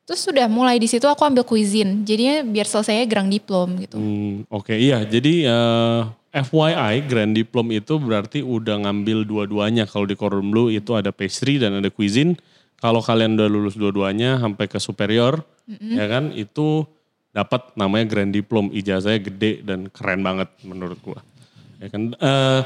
Terus 0.04 0.20
sudah 0.20 0.50
mulai 0.52 0.76
di 0.76 0.84
situ 0.84 1.08
aku 1.08 1.24
ambil 1.24 1.48
cuisine. 1.48 2.04
Jadinya 2.04 2.44
biar 2.44 2.68
selesainya 2.68 3.08
gerang 3.08 3.32
diplom 3.32 3.72
gitu. 3.80 3.96
Hmm, 3.96 4.44
Oke, 4.52 4.76
iya. 4.76 5.00
Jadi 5.00 5.48
eh, 5.48 6.00
FYI, 6.34 7.08
Grand 7.08 7.32
Diplom 7.32 7.72
itu 7.72 7.96
berarti 7.96 8.44
udah 8.44 8.84
ngambil 8.84 9.24
dua-duanya. 9.24 9.88
Kalau 9.88 10.04
di 10.04 10.12
Cordon 10.12 10.52
Bleu 10.52 10.68
itu 10.68 10.92
ada 10.92 11.08
pastry 11.08 11.56
dan 11.56 11.80
ada 11.80 11.88
cuisine. 11.88 12.36
Kalau 12.84 13.00
kalian 13.00 13.40
udah 13.40 13.48
lulus 13.48 13.80
dua-duanya 13.80 14.36
sampai 14.36 14.68
ke 14.68 14.76
superior, 14.76 15.40
ya 15.80 16.04
kan, 16.04 16.36
itu 16.36 16.84
dapat 17.32 17.72
namanya 17.80 18.04
Grand 18.12 18.28
Diplom. 18.28 18.68
Ijazahnya 18.76 19.24
gede 19.24 19.64
dan 19.64 19.88
keren 19.88 20.20
banget 20.20 20.52
menurut 20.60 21.00
gua. 21.00 21.24
Ya 21.80 21.88
kan. 21.88 22.12
Eh, 22.12 22.60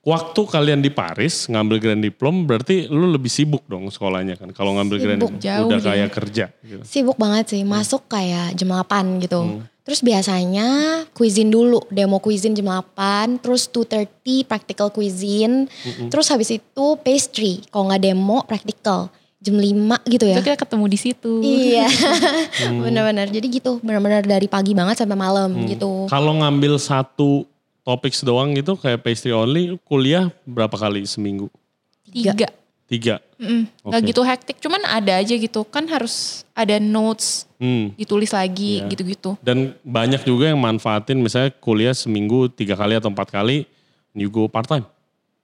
waktu 0.00 0.40
kalian 0.48 0.80
di 0.80 0.88
Paris 0.88 1.46
ngambil 1.52 1.76
Grand 1.78 2.02
Diplom, 2.02 2.48
berarti 2.48 2.88
lu 2.88 3.12
lebih 3.12 3.28
sibuk 3.28 3.68
dong 3.68 3.92
sekolahnya 3.92 4.40
kan. 4.40 4.50
Kalau 4.56 4.74
ngambil 4.80 4.96
Grand 4.98 5.20
Sibuk, 5.20 5.32
Diplom, 5.36 5.44
jauh 5.44 5.68
udah 5.68 5.80
kayak 5.84 6.10
kerja. 6.10 6.46
Gitu. 6.64 6.82
Sibuk 6.88 7.16
banget 7.20 7.52
sih, 7.52 7.62
masuk 7.62 8.08
kayak 8.08 8.56
jam 8.56 8.72
8 8.72 9.20
gitu. 9.20 9.60
Terus 9.80 10.04
biasanya 10.04 10.68
cuisine 11.16 11.48
dulu, 11.48 11.80
demo 11.88 12.20
cuisine 12.20 12.52
jam 12.52 12.68
8, 12.68 13.40
terus 13.40 13.66
2.30 13.72 14.44
practical 14.44 14.92
cuisine, 14.92 15.66
terus 16.12 16.28
habis 16.28 16.52
itu 16.52 16.86
pastry, 17.00 17.64
kalau 17.72 17.88
nggak 17.88 18.02
demo 18.04 18.44
practical, 18.44 19.08
jam 19.40 19.56
5 19.56 20.04
gitu 20.04 20.24
ya. 20.28 20.36
Itu 20.38 20.44
kita 20.44 20.58
ketemu 20.60 20.84
di 20.84 20.98
situ. 21.00 21.32
Iya, 21.40 21.88
benar-benar. 22.84 23.32
Jadi 23.32 23.46
gitu, 23.48 23.80
benar-benar 23.80 24.22
dari 24.28 24.46
pagi 24.46 24.76
banget 24.76 25.00
sampai 25.00 25.16
malam 25.16 25.64
gitu. 25.64 26.04
Kalau 26.12 26.36
ngambil 26.44 26.76
satu 26.76 27.48
topik 27.80 28.12
doang 28.20 28.52
gitu 28.52 28.76
kayak 28.76 29.00
pastry 29.00 29.32
only, 29.32 29.80
kuliah 29.88 30.28
berapa 30.44 30.76
kali 30.76 31.08
seminggu? 31.08 31.48
Tiga. 32.04 32.36
Tiga. 32.36 32.48
Mm, 32.90 33.70
Nggak 33.86 34.00
Oke. 34.02 34.08
gitu 34.10 34.20
hektik, 34.20 34.56
cuman 34.58 34.82
ada 34.82 35.16
aja 35.16 35.32
gitu. 35.32 35.62
Kan 35.64 35.86
harus 35.86 36.42
ada 36.52 36.76
notes, 36.76 37.46
Hmm. 37.56 37.94
ditulis 37.94 38.28
lagi 38.30 38.82
Iya. 38.82 38.90
gitu-gitu. 38.90 39.38
Dan 39.40 39.72
banyak 39.80 40.20
juga 40.22 40.50
yang 40.50 40.58
manfaatin 40.58 41.16
misalnya 41.16 41.54
kuliah 41.56 41.94
seminggu 41.94 42.50
tiga 42.50 42.74
kali 42.74 42.98
atau 42.98 43.08
empat 43.08 43.30
kali, 43.30 43.64
you 44.12 44.28
go 44.28 44.44
part 44.44 44.66
time. 44.66 44.84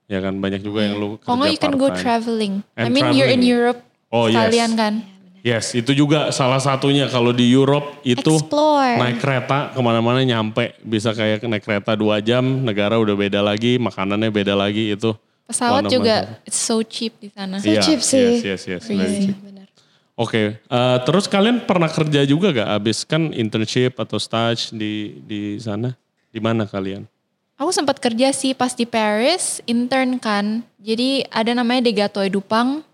Ya 0.07 0.21
kan 0.21 0.37
banyak 0.37 0.61
juga 0.61 0.87
yang 0.87 0.99
lu 0.99 1.17
kerja 1.17 1.25
Kalau 1.25 1.37
nggak 1.41 1.51
you 1.51 1.61
can 1.63 1.75
go 1.75 1.89
traveling. 1.91 2.55
I 2.75 2.87
And 2.87 2.93
mean 2.93 3.11
you're 3.11 3.27
in 3.27 3.41
traveling. 3.41 3.47
Europe 3.49 3.81
Oh, 4.07 4.27
yes. 4.27 4.35
sekalian 4.39 4.71
kan. 4.75 4.95
Yes, 5.41 5.67
itu 5.73 5.95
juga 5.95 6.31
salah 6.31 6.59
satunya 6.59 7.07
kalau 7.07 7.31
di 7.31 7.47
Europe 7.47 8.03
itu 8.03 8.35
Explore. 8.35 8.99
naik 8.99 9.23
kereta 9.23 9.71
ke 9.71 9.79
mana-mana 9.79 10.19
nyampe. 10.21 10.75
Bisa 10.83 11.15
kayak 11.15 11.43
naik 11.43 11.63
kereta 11.63 11.95
dua 11.95 12.19
jam, 12.19 12.43
negara 12.61 12.99
udah 12.99 13.15
beda 13.15 13.41
lagi, 13.41 13.79
makanannya 13.79 14.27
beda 14.29 14.59
lagi 14.59 14.91
itu. 14.91 15.15
Pesawat 15.47 15.87
juga 15.87 16.43
it's 16.43 16.59
so 16.59 16.83
cheap 16.83 17.15
di 17.23 17.31
sana. 17.31 17.63
So 17.63 17.71
cheap 17.79 18.03
sih. 18.03 18.43
Yes, 18.43 18.43
yes, 18.43 18.63
yes. 18.67 18.83
Crazy. 18.83 18.99
very 18.99 19.15
Iya, 19.15 19.27
cheap. 19.31 19.39
benar. 19.39 19.67
Oke, 20.17 20.43
eh, 20.59 20.99
terus 21.05 21.29
kalian 21.29 21.63
pernah 21.69 21.87
kerja 21.93 22.25
juga 22.27 22.51
gak? 22.51 22.69
Abis 22.83 23.05
kan 23.07 23.31
internship 23.31 24.01
atau 24.01 24.17
stage 24.19 24.75
di 24.75 25.23
di 25.23 25.61
sana? 25.63 25.95
Di 26.33 26.41
mana 26.43 26.67
kalian? 26.67 27.07
Aku 27.57 27.73
sempat 27.73 27.97
kerja 28.03 28.33
sih 28.37 28.53
pas 28.53 28.77
di 28.77 28.85
Paris, 28.85 29.65
intern 29.65 30.21
kan. 30.21 30.61
Jadi 30.77 31.25
ada 31.33 31.57
namanya 31.57 31.89
Degato 31.89 32.21
Edupang, 32.21 32.85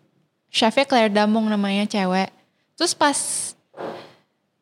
chefnya 0.53 0.87
Claire 0.87 1.11
Damong 1.11 1.51
namanya 1.51 1.83
cewek. 1.89 2.31
Terus 2.79 2.95
pas 2.95 3.19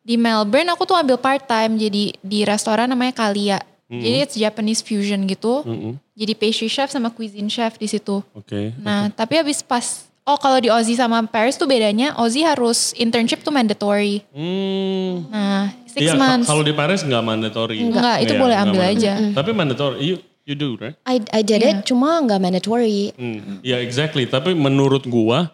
di 0.01 0.17
Melbourne 0.17 0.73
aku 0.73 0.89
tuh 0.89 0.97
ambil 0.97 1.21
part 1.21 1.45
time 1.45 1.77
jadi 1.77 2.17
di 2.17 2.39
restoran 2.41 2.89
namanya 2.89 3.13
Kalia. 3.13 3.61
Jadi 3.93 4.17
it's 4.19 4.35
Japanese 4.35 4.79
fusion 4.79 5.27
gitu. 5.27 5.61
Mm-mm. 5.61 5.99
Jadi 6.13 6.31
pastry 6.31 6.65
chef 6.65 6.87
sama 6.87 7.09
cuisine 7.09 7.45
chef 7.45 7.75
di 7.75 7.85
situ. 7.85 8.23
Oke. 8.31 8.71
Nah, 8.77 9.09
tapi 9.09 9.35
habis 9.35 9.59
pas 9.59 9.83
Oh, 10.21 10.37
kalau 10.37 10.61
di 10.61 10.69
Aussie 10.69 10.93
sama 10.93 11.17
Paris 11.25 11.57
tuh 11.57 11.65
bedanya 11.65 12.13
Aussie 12.13 12.45
harus 12.45 12.93
internship 12.93 13.41
tuh 13.41 13.49
mandatory. 13.49 14.21
Hmm. 14.29 15.25
Nah, 15.27 15.73
six 15.83 16.05
Iya, 16.05 16.13
months. 16.13 16.45
kalau 16.45 16.61
di 16.61 16.71
Paris 16.71 17.01
nggak 17.01 17.23
mandatory. 17.25 17.81
Enggak, 17.81 18.21
itu 18.21 18.37
Iya, 18.37 18.39
boleh 18.39 18.55
ambil 18.55 18.81
mandatory. 18.85 19.01
aja. 19.01 19.13
Tapi 19.33 19.49
mandatory, 19.51 19.95
you 19.99 20.15
you 20.45 20.53
do 20.53 20.77
right? 20.77 20.93
I, 21.03 21.25
I 21.33 21.41
did 21.41 21.65
it, 21.65 21.81
cuma 21.83 22.21
nggak 22.21 22.37
mandatory. 22.37 23.17
Hmm. 23.17 23.59
Ya 23.59 23.81
exactly. 23.81 24.23
Tapi 24.23 24.53
menurut 24.53 25.03
gua 25.03 25.49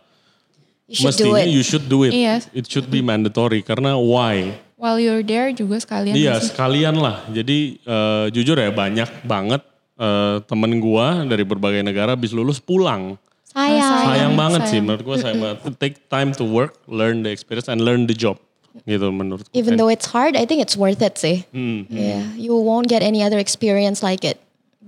You 0.86 1.00
should 1.02 1.16
do 1.16 1.32
mestinya 1.32 1.44
it. 1.44 1.48
you 1.50 1.64
should 1.64 1.86
do 1.88 2.00
it. 2.04 2.12
Iya. 2.12 2.36
It 2.52 2.68
should 2.68 2.88
be 2.88 3.00
mandatory 3.00 3.64
karena 3.64 3.96
why? 3.96 4.52
While 4.78 5.02
you're 5.02 5.26
there 5.26 5.50
juga 5.58 5.82
sekalian. 5.82 6.14
Iya 6.14 6.38
sih. 6.38 6.54
sekalian 6.54 7.02
lah. 7.02 7.26
Jadi 7.34 7.82
eh, 7.82 8.26
jujur 8.30 8.54
ya 8.54 8.70
banyak 8.70 9.26
banget 9.26 9.66
eh, 9.98 10.38
temen 10.46 10.78
gua 10.78 11.26
dari 11.26 11.42
berbagai 11.42 11.82
negara 11.82 12.14
habis 12.14 12.30
lulus 12.30 12.62
pulang. 12.62 13.18
Sayang. 13.50 13.82
Sayang. 13.82 14.06
Sayang 14.06 14.34
banget 14.38 14.62
sih 14.62 14.78
sayang. 14.78 14.86
menurut 14.86 15.02
gua 15.02 15.18
sayang 15.18 15.40
banget. 15.42 15.58
Take 15.82 15.98
time 16.14 16.30
to 16.38 16.46
work, 16.46 16.78
learn 16.86 17.26
the 17.26 17.34
experience 17.34 17.66
and 17.66 17.82
learn 17.82 18.06
the 18.06 18.14
job. 18.14 18.38
Gitu 18.86 19.10
menurut 19.10 19.50
gua. 19.50 19.58
Even 19.58 19.82
though 19.82 19.90
it's 19.90 20.06
hard, 20.14 20.38
I 20.38 20.46
think 20.46 20.62
it's 20.62 20.78
worth 20.78 21.02
it 21.02 21.18
sih. 21.18 21.42
Hmm. 21.50 21.90
Yeah, 21.90 22.38
you 22.38 22.54
won't 22.54 22.86
get 22.86 23.02
any 23.02 23.26
other 23.26 23.42
experience 23.42 24.06
like 24.06 24.22
it. 24.22 24.38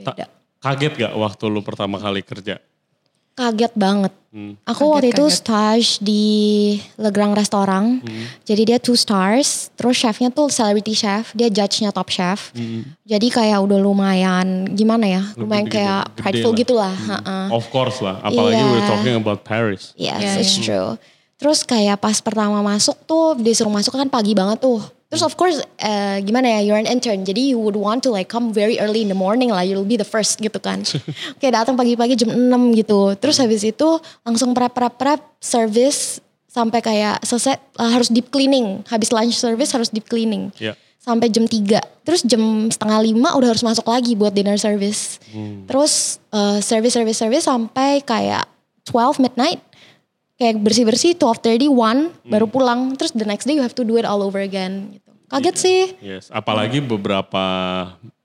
Ta- 0.05 0.13
Beda. 0.13 0.25
kaget 0.62 0.93
gak 1.01 1.13
waktu 1.17 1.43
lu 1.50 1.65
pertama 1.65 1.98
kali 1.98 2.22
kerja? 2.22 2.62
Kaget 3.39 3.72
banget. 3.74 4.12
Hmm. 4.29 4.53
Aku 4.62 4.91
waktu 4.91 5.10
itu 5.10 5.24
Kaget-kaget. 5.24 5.39
stage 5.39 6.03
di 6.03 6.24
Legrang 6.96 7.31
Restoran. 7.31 8.03
Hmm. 8.03 8.25
Jadi 8.43 8.62
dia 8.65 8.77
two 8.77 8.93
stars. 8.93 9.72
Terus 9.74 9.96
chefnya 9.96 10.27
tuh 10.27 10.51
celebrity 10.51 10.91
chef. 10.91 11.31
Dia 11.31 11.48
judge-nya 11.48 11.89
top 11.89 12.12
chef. 12.12 12.51
Hmm. 12.51 12.84
Jadi 13.01 13.31
kayak 13.31 13.58
udah 13.58 13.79
lumayan 13.79 14.48
gimana 14.69 15.08
ya. 15.10 15.24
Lumayan 15.34 15.65
gede- 15.65 15.79
kayak 15.79 16.01
gede 16.05 16.19
prideful 16.19 16.51
lah. 16.51 16.60
gitu 16.60 16.74
lah. 16.75 16.93
Ha-ha. 16.93 17.38
Of 17.50 17.65
course 17.69 17.98
lah, 18.00 18.19
apalagi 18.19 18.60
Iya. 18.60 18.67
we're 18.67 18.86
talking 18.86 19.15
about 19.15 19.39
Paris. 19.41 19.96
Yes, 19.96 20.19
Iya, 20.19 20.31
it's 20.38 20.53
iya. 20.53 20.62
true. 20.62 20.91
Terus 21.39 21.63
kayak 21.63 21.98
pas 21.98 22.19
pertama 22.19 22.60
masuk 22.60 23.00
tuh 23.01 23.34
disuruh 23.34 23.72
masuk 23.72 23.96
kan 23.96 24.05
pagi 24.05 24.36
banget 24.36 24.60
tuh. 24.60 24.84
Terus 25.10 25.25
of 25.25 25.34
course 25.34 25.58
eh, 25.82 26.22
gimana 26.22 26.58
ya, 26.58 26.60
you're 26.62 26.78
an 26.78 26.86
intern. 26.86 27.25
Jadi 27.25 27.54
you 27.54 27.58
would 27.58 27.74
want 27.74 28.06
to 28.06 28.13
like 28.13 28.30
come 28.30 28.54
very 28.54 28.78
early 28.78 29.01
in 29.01 29.10
the 29.10 29.18
morning 29.18 29.50
lah. 29.50 29.66
You'll 29.66 29.88
be 29.88 29.98
the 29.98 30.06
first 30.06 30.38
gitu 30.38 30.62
kan. 30.62 30.86
Kayak 31.42 31.66
datang 31.66 31.74
pagi-pagi 31.74 32.13
jam 32.13 32.30
6 32.30 32.78
gitu. 32.78 33.18
Terus 33.18 33.42
habis 33.42 33.66
itu 33.66 33.89
langsung 34.22 34.54
prep-prep-prep 34.54 35.42
service 35.42 36.22
sampai 36.50 36.82
kayak 36.82 37.25
selesai 37.25 37.58
eh, 37.58 37.89
harus 37.89 38.13
deep 38.13 38.30
cleaning. 38.30 38.86
Habis 38.86 39.10
lunch 39.10 39.34
service 39.34 39.74
harus 39.74 39.89
deep 39.89 40.06
cleaning. 40.06 40.54
Ya. 40.62 40.78
Sampai 41.01 41.34
jam 41.34 41.50
3. 41.50 41.82
Terus 42.06 42.22
jam 42.22 42.70
setengah 42.70 43.01
lima 43.01 43.34
udah 43.34 43.50
harus 43.50 43.66
masuk 43.66 43.89
lagi 43.89 44.13
buat 44.13 44.30
dinner 44.30 44.62
service. 44.62 45.18
Terus 45.66 46.22
eh, 46.30 46.62
service 46.62 46.94
service 46.94 47.18
service 47.18 47.50
sampai 47.50 48.06
kayak 48.06 48.46
12 48.86 49.25
midnight 49.25 49.62
kayak 50.39 50.55
bersih-bersih 50.58 51.13
12.30 51.13 51.67
one 51.67 52.01
baru 52.24 52.48
pulang 52.48 52.96
terus 52.96 53.12
the 53.12 53.27
next 53.27 53.43
day 53.43 53.53
you 53.53 53.62
have 53.62 53.75
to 53.75 53.84
do 53.84 54.00
it 54.00 54.08
all 54.08 54.24
over 54.24 54.39
again 54.39 54.96
gitu. 54.96 55.12
Kaget 55.29 55.55
sih. 55.55 55.81
Yes, 56.01 56.31
apalagi 56.31 56.81
beberapa 56.81 57.43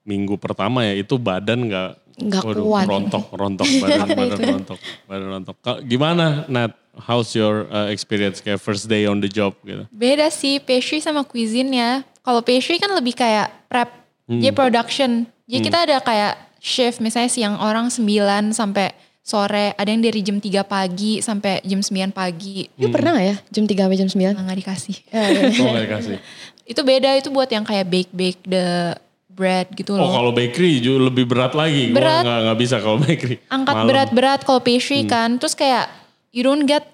minggu 0.01 0.39
pertama 0.39 0.81
ya 0.83 0.95
itu 0.95 1.19
badan 1.19 1.69
nggak 1.69 1.91
Nggak 2.15 2.43
kuat. 2.57 2.87
rontok 2.87 3.25
rontok 3.29 3.67
badan 3.83 4.09
badan 4.09 4.39
rontok 4.41 4.79
badan 5.05 5.29
rontok. 5.29 5.57
Gimana 5.83 6.47
Nat? 6.47 6.73
How's 6.95 7.35
your 7.35 7.67
uh, 7.69 7.91
experience 7.91 8.39
kayak 8.39 8.63
first 8.63 8.87
day 8.87 9.05
on 9.05 9.19
the 9.19 9.27
job 9.27 9.59
gitu? 9.67 9.83
Beda 9.91 10.31
sih 10.31 10.63
pastry 10.63 11.03
sama 11.03 11.27
cuisine 11.27 11.75
ya. 11.75 11.91
Kalau 12.23 12.39
pastry 12.41 12.79
kan 12.79 12.95
lebih 12.95 13.13
kayak 13.13 13.51
prep, 13.67 13.91
Hmm. 14.25 14.41
dia 14.41 14.57
production. 14.57 15.29
Jadi 15.45 15.61
kita 15.61 15.79
ada 15.85 16.01
kayak 16.01 16.33
shift 16.57 16.97
misalnya 16.97 17.29
siang 17.29 17.61
orang 17.61 17.93
9 17.93 18.57
sampai 18.57 18.97
sore, 19.25 19.73
ada 19.73 19.89
yang 19.89 20.05
dari 20.05 20.21
jam 20.21 20.37
3 20.37 20.45
pagi 20.63 21.25
sampai 21.25 21.65
jam 21.65 21.81
9 21.81 22.13
pagi. 22.13 22.69
You 22.77 22.93
pernah 22.93 23.17
gak 23.17 23.25
ya 23.25 23.37
jam 23.49 23.65
3 23.65 23.89
sampai 23.89 23.97
jam 23.97 24.09
9? 24.13 24.37
Nah, 24.37 24.43
nggak 24.47 24.59
dikasih. 24.61 24.97
Oh 25.65 25.73
dikasih. 25.75 26.17
Itu 26.65 26.81
beda 26.85 27.17
itu 27.17 27.29
buat 27.29 27.49
yang 27.49 27.65
kayak 27.65 27.89
bake-bake 27.89 28.45
the 28.45 28.93
bread 29.27 29.67
gitu 29.73 29.97
Oh 29.97 29.99
loh. 29.99 30.13
kalau 30.13 30.31
bakery 30.31 30.79
juga 30.79 31.09
lebih 31.09 31.25
berat 31.25 31.57
lagi. 31.57 31.91
Gua 31.91 31.99
Berat. 31.99 32.23
nggak 32.23 32.39
nggak 32.45 32.59
bisa 32.61 32.77
kalau 32.79 32.99
bakery. 33.01 33.37
Angkat 33.49 33.75
berat-berat 33.83 34.41
kalau 34.45 34.61
pastry 34.61 35.03
kan. 35.05 35.41
Terus 35.41 35.57
kayak 35.57 35.89
you 36.31 36.45
don't 36.45 36.69
get 36.69 36.85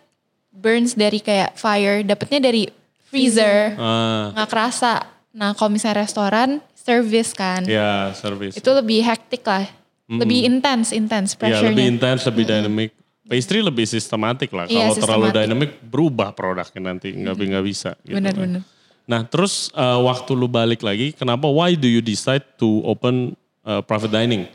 burns 0.49 0.95
dari 0.95 1.19
kayak 1.19 1.59
fire, 1.59 2.01
dapetnya 2.01 2.41
dari 2.41 2.71
freezer. 3.11 3.75
Ah, 3.75 4.31
nggak 4.33 4.49
kerasa. 4.49 4.95
Nah 5.35 5.51
kalau 5.53 5.71
misalnya 5.71 6.03
restoran, 6.03 6.63
service 6.73 7.35
kan. 7.35 7.67
ya 7.67 8.15
service. 8.15 8.55
Itu 8.55 8.71
lebih 8.73 9.03
hektik 9.03 9.43
lah. 9.43 9.67
Lebih 10.11 10.41
intens, 10.43 10.91
intens 10.91 11.39
Ya 11.39 11.63
lebih 11.63 11.71
pressure-nya. 11.71 11.87
intens, 11.87 12.21
lebih 12.27 12.45
dynamic. 12.49 12.91
Pastry 13.31 13.63
lebih 13.63 13.87
sistematik 13.87 14.51
lah. 14.51 14.67
Iya, 14.67 14.91
Kalau 14.91 14.95
terlalu 14.99 15.27
dynamic 15.31 15.71
berubah 15.87 16.35
produknya 16.35 16.83
nanti 16.83 17.15
nggak 17.15 17.35
nggak 17.39 17.65
bisa. 17.65 17.95
gitu 18.03 18.19
kan. 18.19 18.27
Bener-bener. 18.27 18.63
Nah 19.07 19.23
terus 19.23 19.71
uh, 19.79 20.03
waktu 20.03 20.35
lu 20.35 20.51
balik 20.51 20.83
lagi, 20.83 21.15
kenapa? 21.15 21.47
Why 21.47 21.79
do 21.79 21.87
you 21.87 22.03
decide 22.03 22.43
to 22.59 22.83
open 22.83 23.39
uh, 23.63 23.87
private 23.87 24.11
dining? 24.11 24.51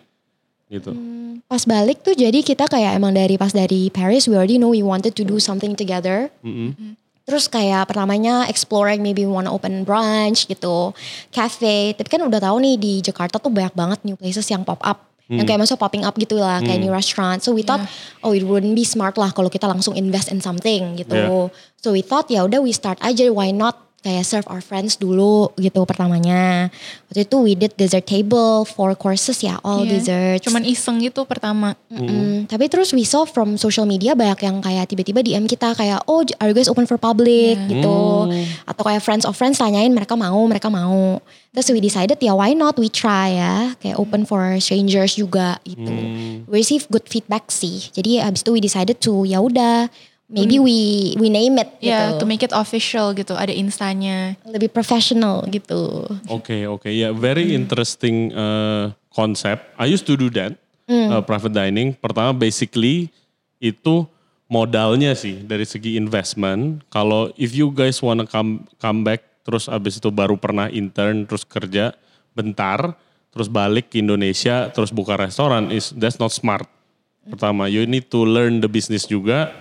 gitu? 0.68 0.92
Pas 1.46 1.62
balik 1.64 2.02
tuh 2.02 2.18
jadi 2.18 2.42
kita 2.42 2.66
kayak 2.66 2.98
emang 2.98 3.14
dari 3.14 3.38
pas 3.38 3.54
dari 3.54 3.94
Paris 3.94 4.26
we 4.26 4.34
already 4.34 4.58
know 4.58 4.74
we 4.74 4.82
wanted 4.82 5.14
to 5.14 5.22
do 5.22 5.38
something 5.38 5.78
together. 5.78 6.28
Mm-mm. 6.42 6.98
Terus 7.26 7.50
kayak 7.50 7.90
pertamanya 7.90 8.46
exploring 8.46 9.02
maybe 9.02 9.26
we 9.26 9.32
wanna 9.34 9.50
open 9.50 9.82
brunch 9.82 10.46
gitu, 10.46 10.94
cafe. 11.34 11.98
Tapi 11.98 12.06
kan 12.06 12.22
udah 12.22 12.38
tahu 12.38 12.58
nih 12.62 12.76
di 12.78 12.94
Jakarta 13.02 13.42
tuh 13.42 13.50
banyak 13.50 13.74
banget 13.74 14.00
new 14.06 14.14
places 14.18 14.46
yang 14.50 14.62
pop 14.62 14.78
up. 14.86 15.15
Yang 15.26 15.46
kayak 15.50 15.62
masuk 15.66 15.78
popping 15.82 16.06
up 16.06 16.14
gitu 16.18 16.38
lah, 16.38 16.62
kayak 16.62 16.82
new 16.82 16.94
restaurant. 16.94 17.42
So 17.42 17.54
we 17.54 17.66
thought, 17.66 17.82
oh 18.22 18.34
it 18.34 18.46
wouldn't 18.46 18.78
be 18.78 18.86
smart 18.86 19.18
lah 19.18 19.34
kalau 19.34 19.50
kita 19.50 19.66
langsung 19.66 19.98
invest 19.98 20.30
in 20.30 20.38
something 20.42 21.02
gitu. 21.02 21.18
Yeah. 21.18 21.50
So 21.82 21.94
we 21.94 22.06
thought 22.06 22.30
ya 22.30 22.46
udah 22.46 22.62
we 22.62 22.74
start 22.74 23.02
aja, 23.02 23.30
why 23.34 23.50
not 23.50 23.85
kayak 24.06 24.22
serve 24.22 24.46
our 24.54 24.62
friends 24.62 25.02
dulu 25.02 25.50
gitu 25.58 25.82
pertamanya. 25.90 26.70
Waktu 27.10 27.26
itu 27.26 27.38
we 27.42 27.58
did 27.58 27.74
dessert 27.74 28.06
table, 28.06 28.62
four 28.62 28.94
courses 28.94 29.42
ya, 29.42 29.58
all 29.66 29.82
Iya. 29.82 29.90
desserts. 29.98 30.46
Cuman 30.46 30.62
iseng 30.62 31.02
gitu 31.02 31.26
pertama. 31.26 31.74
Mm, 31.90 32.46
Tapi 32.46 32.70
terus 32.70 32.94
we 32.94 33.02
saw 33.02 33.26
from 33.26 33.58
social 33.58 33.90
media 33.90 34.14
banyak 34.14 34.46
yang 34.46 34.62
kayak 34.62 34.86
tiba-tiba 34.86 35.26
DM 35.26 35.50
kita 35.50 35.74
kayak 35.74 36.06
oh 36.06 36.22
are 36.38 36.54
you 36.54 36.56
guys 36.56 36.70
open 36.70 36.86
for 36.86 37.02
public? 37.02 37.58
Gitu. 37.66 37.98
Atau 38.70 38.84
kayak 38.86 39.02
friends 39.02 39.26
of 39.26 39.34
friends 39.34 39.58
tanyain 39.58 39.90
mereka 39.90 40.14
mau 40.14 40.38
mereka 40.46 40.70
mau. 40.70 41.18
Terus 41.50 41.72
we 41.72 41.82
decided 41.82 42.22
ya 42.22 42.38
why 42.38 42.54
not? 42.54 42.78
We 42.78 42.94
try 42.94 43.34
ya. 43.34 43.74
Kayak 43.82 43.98
open 43.98 44.30
for 44.30 44.62
strangers 44.62 45.18
juga 45.18 45.58
gitu. 45.66 45.90
We 46.46 46.62
receive 46.62 46.86
good 46.94 47.10
feedback 47.10 47.50
sih. 47.50 47.90
Jadi 47.90 48.22
abis 48.22 48.46
itu 48.46 48.54
we 48.54 48.62
decided 48.62 49.02
to 49.02 49.26
ya 49.26 49.42
udah 49.42 49.90
maybe 50.26 50.58
we 50.58 50.78
we 51.16 51.30
name 51.30 51.56
it 51.58 51.70
Ya, 51.78 52.12
gitu 52.14 52.22
to 52.22 52.26
make 52.26 52.42
it 52.42 52.50
official 52.52 53.14
gitu, 53.14 53.34
ada 53.34 53.54
instanya. 53.54 54.34
lebih 54.44 54.70
professional 54.70 55.46
gitu 55.48 56.06
Oke 56.28 56.66
oke 56.66 56.90
ya 56.90 57.14
very 57.14 57.54
interesting 57.54 58.34
uh, 58.34 58.90
concept. 59.10 59.70
I 59.78 59.86
used 59.86 60.04
to 60.06 60.18
do 60.18 60.28
that 60.34 60.58
uh, 60.88 61.22
private 61.22 61.54
dining. 61.54 61.94
Pertama 61.94 62.34
basically 62.34 63.14
itu 63.58 64.04
modalnya 64.46 65.14
sih 65.16 65.42
dari 65.42 65.64
segi 65.64 65.96
investment. 65.96 66.84
Kalau 66.90 67.34
if 67.34 67.54
you 67.54 67.70
guys 67.70 68.02
wanna 68.02 68.26
come 68.26 68.66
come 68.78 69.02
back 69.02 69.24
terus 69.42 69.70
abis 69.70 70.02
itu 70.02 70.10
baru 70.10 70.36
pernah 70.36 70.68
intern 70.68 71.26
terus 71.26 71.46
kerja 71.46 71.94
bentar 72.34 72.98
terus 73.30 73.46
balik 73.46 73.94
ke 73.94 74.02
Indonesia 74.02 74.68
terus 74.70 74.90
buka 74.90 75.16
restoran 75.16 75.70
is 75.70 75.94
that's 75.96 76.18
not 76.18 76.34
smart. 76.34 76.66
Pertama 77.26 77.66
you 77.66 77.86
need 77.86 78.10
to 78.10 78.22
learn 78.22 78.58
the 78.58 78.70
business 78.70 79.06
juga. 79.06 79.54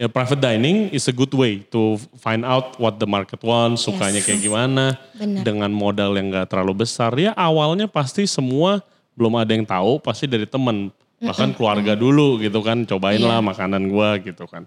Ya 0.00 0.08
private 0.08 0.40
dining 0.40 0.88
is 0.90 1.04
a 1.04 1.12
good 1.12 1.28
way 1.30 1.60
to 1.68 2.00
find 2.16 2.40
out 2.40 2.72
what 2.80 2.96
the 2.96 3.04
market 3.04 3.36
wants, 3.44 3.84
sukanya 3.84 4.16
Yes. 4.16 4.24
kayak 4.24 4.40
gimana 4.40 4.96
Bener. 5.12 5.44
dengan 5.44 5.68
modal 5.68 6.16
yang 6.16 6.32
gak 6.32 6.48
terlalu 6.48 6.82
besar 6.82 7.12
ya 7.14 7.36
awalnya 7.36 7.84
pasti 7.84 8.24
semua 8.24 8.80
belum 9.12 9.36
ada 9.36 9.52
yang 9.52 9.68
tahu 9.68 10.00
pasti 10.00 10.24
dari 10.24 10.48
temen 10.48 10.88
bahkan 11.20 11.52
keluarga 11.52 11.92
dulu 11.92 12.40
gitu 12.40 12.64
kan 12.64 12.80
cobain 12.82 13.20
lah 13.20 13.44
makanan 13.44 13.92
gua 13.92 14.16
gitu 14.16 14.48
kan 14.48 14.64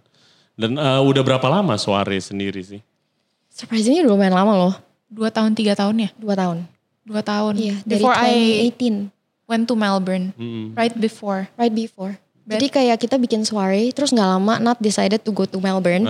dan 0.54 0.78
eh, 0.78 1.02
udah 1.02 1.26
berapa 1.26 1.48
lama 1.50 1.74
Soare 1.76 2.22
sendiri 2.22 2.62
sih 2.62 2.82
surprisingly 3.50 4.06
udah 4.06 4.14
lumayan 4.14 4.38
lama 4.38 4.54
loh 4.54 4.76
Dua 5.10 5.30
tahun, 5.30 5.54
tiga 5.54 5.74
tahun 5.74 5.98
ya? 5.98 6.10
dua 6.14 6.34
tahun 6.34 6.58
Dua 7.06 7.22
tahun. 7.22 7.54
iya 7.58 7.76
dari 7.82 7.98
before 7.98 8.14
I 8.14 8.34
2018 8.70 9.10
went 9.44 9.66
to 9.66 9.74
Melbourne. 9.74 10.32
Mm-mm. 10.38 10.72
Right 10.74 10.94
before. 10.94 11.50
right 11.58 11.74
before. 11.74 12.22
Jadi 12.46 12.68
kayak 12.68 12.98
kita 12.98 13.16
bikin 13.16 13.42
soiree, 13.42 13.90
terus 13.90 14.10
nggak 14.10 14.30
lama 14.30 14.60
Nat 14.60 14.78
decided 14.78 15.20
to 15.20 15.32
go 15.32 15.44
to 15.44 15.58
Melbourne. 15.58 16.04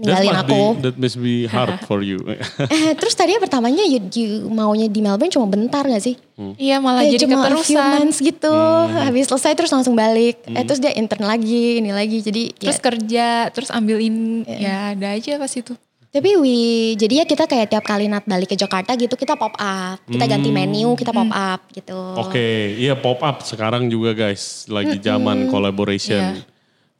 Ninggalin 0.00 0.32
that 0.32 0.32
must 0.32 0.48
aku. 0.48 0.56
be, 0.56 0.80
that 0.80 0.96
must 0.96 1.18
be 1.18 1.34
hard 1.44 1.76
for 1.84 2.00
you 2.00 2.16
Eh, 2.72 2.96
terus 2.96 3.12
tadinya 3.12 3.36
pertamanya 3.36 3.84
you, 3.84 4.00
you 4.10 4.48
maunya 4.48 4.88
di 4.88 5.04
Melbourne 5.04 5.28
cuma 5.28 5.44
bentar 5.44 5.84
gak 5.84 6.00
sih? 6.00 6.16
Iya 6.56 6.80
malah 6.80 7.04
Kayak 7.04 7.12
jadi 7.12 7.24
cuma 7.28 7.36
a 7.36 7.52
few 7.60 7.76
keterusan. 7.76 7.92
months 8.00 8.16
gitu. 8.18 8.54
Habis 8.88 9.28
selesai 9.28 9.52
terus 9.52 9.68
langsung 9.68 9.92
balik. 9.92 10.40
Eh 10.46 10.64
terus 10.64 10.80
dia 10.80 10.96
intern 10.96 11.28
lagi, 11.28 11.84
ini 11.84 11.92
lagi. 11.92 12.24
Jadi 12.24 12.48
Terus 12.56 12.76
ya. 12.76 12.82
kerja, 12.82 13.26
terus 13.52 13.68
ambilin, 13.68 14.40
ya 14.48 14.96
ada 14.96 15.12
aja 15.12 15.36
pas 15.36 15.52
itu. 15.52 15.76
Tapi 16.10 16.34
we, 16.42 16.58
jadi 16.98 17.22
ya 17.22 17.24
kita 17.24 17.46
kayak 17.46 17.70
tiap 17.70 17.86
kali 17.86 18.10
Nat 18.10 18.26
balik 18.26 18.50
ke 18.50 18.58
Jakarta 18.58 18.98
gitu 18.98 19.14
kita 19.14 19.38
pop 19.38 19.54
up. 19.54 19.98
Kita 20.10 20.26
ganti 20.26 20.50
menu, 20.50 20.98
kita 20.98 21.14
pop 21.14 21.30
up 21.30 21.70
gitu. 21.70 21.94
Oke, 22.18 22.74
iya 22.74 22.98
pop 22.98 23.22
up 23.22 23.46
sekarang 23.46 23.86
juga 23.86 24.10
guys, 24.10 24.66
lagi 24.66 24.98
zaman 24.98 25.46
collaboration, 25.46 26.34
Iya. 26.34 26.42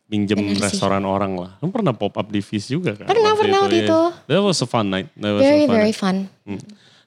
minjem 0.07 0.39
restoran 0.63 1.03
orang 1.03 1.35
lah. 1.35 1.51
Kamu 1.59 1.75
pernah 1.75 1.91
pop 1.91 2.15
up 2.15 2.31
di 2.31 2.39
Viz 2.39 2.71
juga 2.71 2.95
kan? 2.95 3.11
Pernah, 3.11 3.35
pernah 3.35 3.59
waktu 3.67 3.83
iya. 3.83 3.87
itu. 3.91 4.01
That 4.31 4.41
was 4.47 4.63
a 4.63 4.69
fun 4.71 4.87
night. 4.87 5.11
That 5.19 5.35
was 5.35 5.43
Very 5.43 5.63
a 5.63 5.67
fun 5.67 5.75
very 5.75 5.91
night. 5.91 5.99
fun. 5.99 6.17
Hmm. 6.47 6.61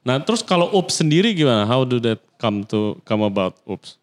Nah 0.03 0.15
terus 0.19 0.43
kalau 0.43 0.67
Ups 0.75 0.99
sendiri 0.99 1.31
gimana? 1.31 1.63
How 1.63 1.87
do 1.87 2.03
that 2.03 2.19
come 2.35 2.67
to 2.67 2.99
come 3.07 3.23
about 3.23 3.55
Ups? 3.63 3.95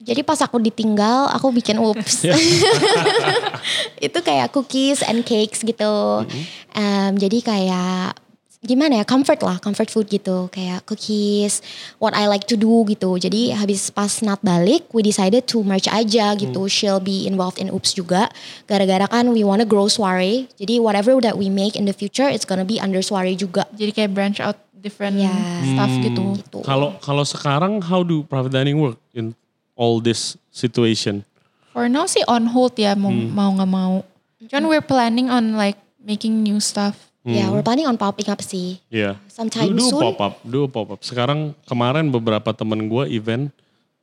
Jadi 0.00 0.24
pas 0.24 0.40
aku 0.40 0.56
ditinggal, 0.56 1.28
aku 1.28 1.52
bikin 1.52 1.76
ups. 1.76 2.24
itu 4.06 4.18
kayak 4.24 4.48
cookies 4.48 5.04
and 5.04 5.22
cakes 5.22 5.60
gitu. 5.60 6.24
Em, 6.72 7.12
jadi 7.20 7.38
kayak 7.44 8.16
gimana 8.60 9.00
ya 9.00 9.04
comfort 9.08 9.40
lah, 9.40 9.56
comfort 9.60 9.88
food 9.88 10.08
gitu. 10.08 10.48
Kayak 10.48 10.84
cookies, 10.84 11.60
what 11.96 12.12
I 12.12 12.28
like 12.28 12.44
to 12.48 12.56
do 12.56 12.84
gitu. 12.88 13.16
Jadi 13.16 13.52
habis 13.52 13.88
pas 13.88 14.08
Nat 14.20 14.40
balik, 14.40 14.88
we 14.92 15.00
decided 15.00 15.44
to 15.48 15.60
merge 15.60 15.88
aja 15.88 16.32
gitu. 16.32 16.68
She'll 16.68 17.00
be 17.00 17.28
involved 17.28 17.60
in 17.60 17.68
ups 17.68 17.92
juga. 17.92 18.28
Gara-gara 18.68 19.04
kan 19.04 19.32
we 19.32 19.44
wanna 19.44 19.64
grow 19.64 19.88
soiree. 19.88 20.48
Jadi 20.56 20.80
whatever 20.80 21.16
that 21.20 21.36
we 21.36 21.52
make 21.52 21.76
in 21.76 21.84
the 21.84 21.96
future, 21.96 22.28
it's 22.28 22.44
gonna 22.44 22.64
be 22.64 22.80
under 22.80 23.00
soiree 23.00 23.36
juga. 23.36 23.68
Jadi 23.76 23.92
kayak 23.92 24.10
branch 24.16 24.40
out 24.40 24.56
different 24.80 25.20
Ya. 25.20 25.32
stuff 25.76 25.92
gitu. 26.00 26.24
Gitu. 26.40 26.58
Kalau 26.64 26.96
kalau 27.04 27.20
sekarang 27.20 27.84
how 27.84 28.00
do 28.00 28.24
private 28.24 28.52
dining 28.52 28.80
work 28.80 28.96
in 29.12 29.36
all 29.80 30.04
this 30.04 30.36
situation? 30.52 31.24
For 31.72 31.88
now 31.88 32.04
sih 32.04 32.20
on 32.28 32.52
hold 32.52 32.76
ya 32.76 32.92
mau 32.92 33.08
mau 33.08 33.48
nggak 33.56 33.70
mau. 33.72 34.04
Cuman 34.44 34.64
we're 34.68 34.84
planning 34.84 35.32
on 35.32 35.56
like 35.56 35.80
making 35.96 36.44
new 36.44 36.60
stuff. 36.60 37.08
Ya, 37.20 37.52
we're 37.52 37.60
planning 37.60 37.84
on 37.84 38.00
popping 38.00 38.32
up 38.32 38.40
sih. 38.40 38.80
Iya. 38.88 39.20
Sometime 39.28 39.76
do, 39.76 39.76
do 39.76 39.92
soon. 39.92 40.00
pop 40.00 40.18
up, 40.24 40.34
do 40.40 40.64
pop 40.72 40.88
up. 40.96 41.00
Sekarang 41.04 41.52
kemarin 41.68 42.08
beberapa 42.08 42.48
temen 42.56 42.88
gue 42.88 43.12
event 43.12 43.52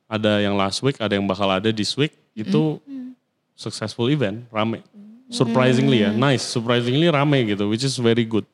ada 0.06 0.38
yang 0.38 0.54
last 0.54 0.78
week, 0.86 1.02
ada 1.02 1.18
yang 1.18 1.26
bakal 1.26 1.50
ada 1.50 1.74
this 1.74 1.98
week. 1.98 2.14
Itu 2.38 2.78
successful 3.58 4.06
event, 4.06 4.46
rame. 4.54 4.86
Surprisingly 5.34 6.06
ya, 6.06 6.14
nice. 6.14 6.46
Surprisingly 6.46 7.10
rame 7.10 7.52
gitu, 7.52 7.66
which 7.66 7.82
is 7.82 7.98
very 7.98 8.22
good. 8.22 8.46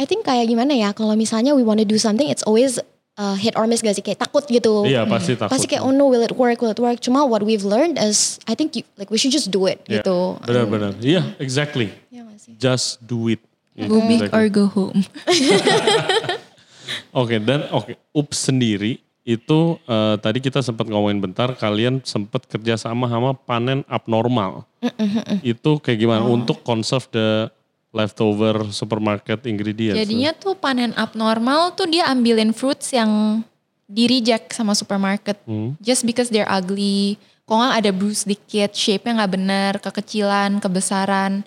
I 0.00 0.08
think 0.08 0.24
kayak 0.24 0.48
gimana 0.48 0.72
ya, 0.72 0.96
kalau 0.96 1.12
misalnya 1.12 1.52
we 1.52 1.60
want 1.60 1.80
to 1.84 1.88
do 1.88 2.00
something, 2.00 2.26
it's 2.26 2.44
always 2.48 2.80
uh, 3.16 3.34
hit 3.34 3.52
or 3.54 3.64
miss 3.64 3.80
gak 3.80 3.92
sih? 3.92 4.00
Kayak 4.00 4.22
takut 4.22 4.44
gitu. 4.46 4.84
Iya 4.84 5.04
pasti 5.04 5.34
takut. 5.34 5.52
Pasti 5.52 5.66
kayak 5.66 5.82
oh 5.82 5.90
no 5.90 6.06
will 6.06 6.20
it 6.20 6.32
work, 6.32 6.56
will 6.58 6.70
it 6.70 6.78
work? 6.78 7.00
Cuma 7.00 7.24
what 7.24 7.40
we've 7.40 7.64
learned 7.64 7.96
is 7.96 8.36
I 8.44 8.52
think 8.52 8.72
you, 8.72 8.84
like 8.96 9.08
we 9.08 9.16
should 9.16 9.30
just 9.30 9.48
do 9.48 9.66
it 9.66 9.82
Iya, 9.84 10.00
gitu. 10.00 10.38
Benar-benar. 10.40 10.96
Iya, 10.98 11.34
exactly. 11.36 11.92
Iya 12.08 12.24
nggak 12.24 12.38
sih? 12.38 12.52
Just 12.56 13.00
do 13.00 13.28
it. 13.28 13.40
Iya, 13.72 13.86
Go 13.86 14.00
big 14.02 14.24
exactly. 14.24 14.36
or 14.36 14.44
go 14.48 14.64
home. 14.68 15.00
Oke 17.12 17.42
dan 17.42 17.66
oke 17.70 17.96
Ups 18.12 18.46
sendiri 18.46 19.02
itu 19.26 19.60
eh, 19.82 20.16
tadi 20.16 20.38
kita 20.38 20.62
sempat 20.62 20.86
ngomongin 20.86 21.18
bentar 21.18 21.50
kalian 21.52 21.98
sempat 22.00 22.46
kerja 22.46 22.78
sama 22.78 23.10
sama 23.10 23.34
panen 23.34 23.82
abnormal. 23.84 24.62
itu 25.42 25.82
kayak 25.82 25.98
gimana 25.98 26.22
Oh. 26.22 26.38
untuk 26.38 26.62
conserve 26.62 27.10
the 27.10 27.50
leftover 27.96 28.68
supermarket 28.68 29.48
ingredients? 29.48 29.96
Jadinya 29.96 30.36
tuh 30.36 30.52
panen 30.52 30.92
abnormal 30.92 31.72
tuh 31.72 31.88
dia 31.88 32.04
ambilin 32.12 32.52
fruits 32.52 32.92
yang 32.92 33.40
di 33.88 34.04
reject 34.04 34.52
sama 34.52 34.76
supermarket. 34.76 35.40
Hmm. 35.48 35.72
Just 35.80 36.04
because 36.04 36.28
they're 36.28 36.48
ugly. 36.50 37.16
Kok 37.46 37.56
nggak 37.56 37.78
ada 37.78 37.90
bruise 37.94 38.26
dikit, 38.26 38.74
shape-nya 38.74 39.22
nggak 39.22 39.32
benar, 39.32 39.72
kekecilan, 39.78 40.58
kebesaran. 40.58 41.46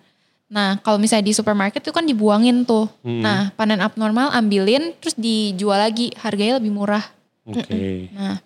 Nah 0.50 0.80
kalau 0.82 0.98
misalnya 0.98 1.30
di 1.30 1.36
supermarket 1.36 1.84
tuh 1.84 1.94
kan 1.94 2.08
dibuangin 2.08 2.64
tuh. 2.64 2.90
Hmm. 3.04 3.22
Nah 3.22 3.52
panen 3.54 3.84
abnormal 3.84 4.32
ambilin 4.34 4.96
terus 4.98 5.14
dijual 5.20 5.78
lagi, 5.78 6.10
harganya 6.18 6.58
lebih 6.58 6.72
murah. 6.72 7.04
Oke. 7.44 8.10
Nah 8.16 8.40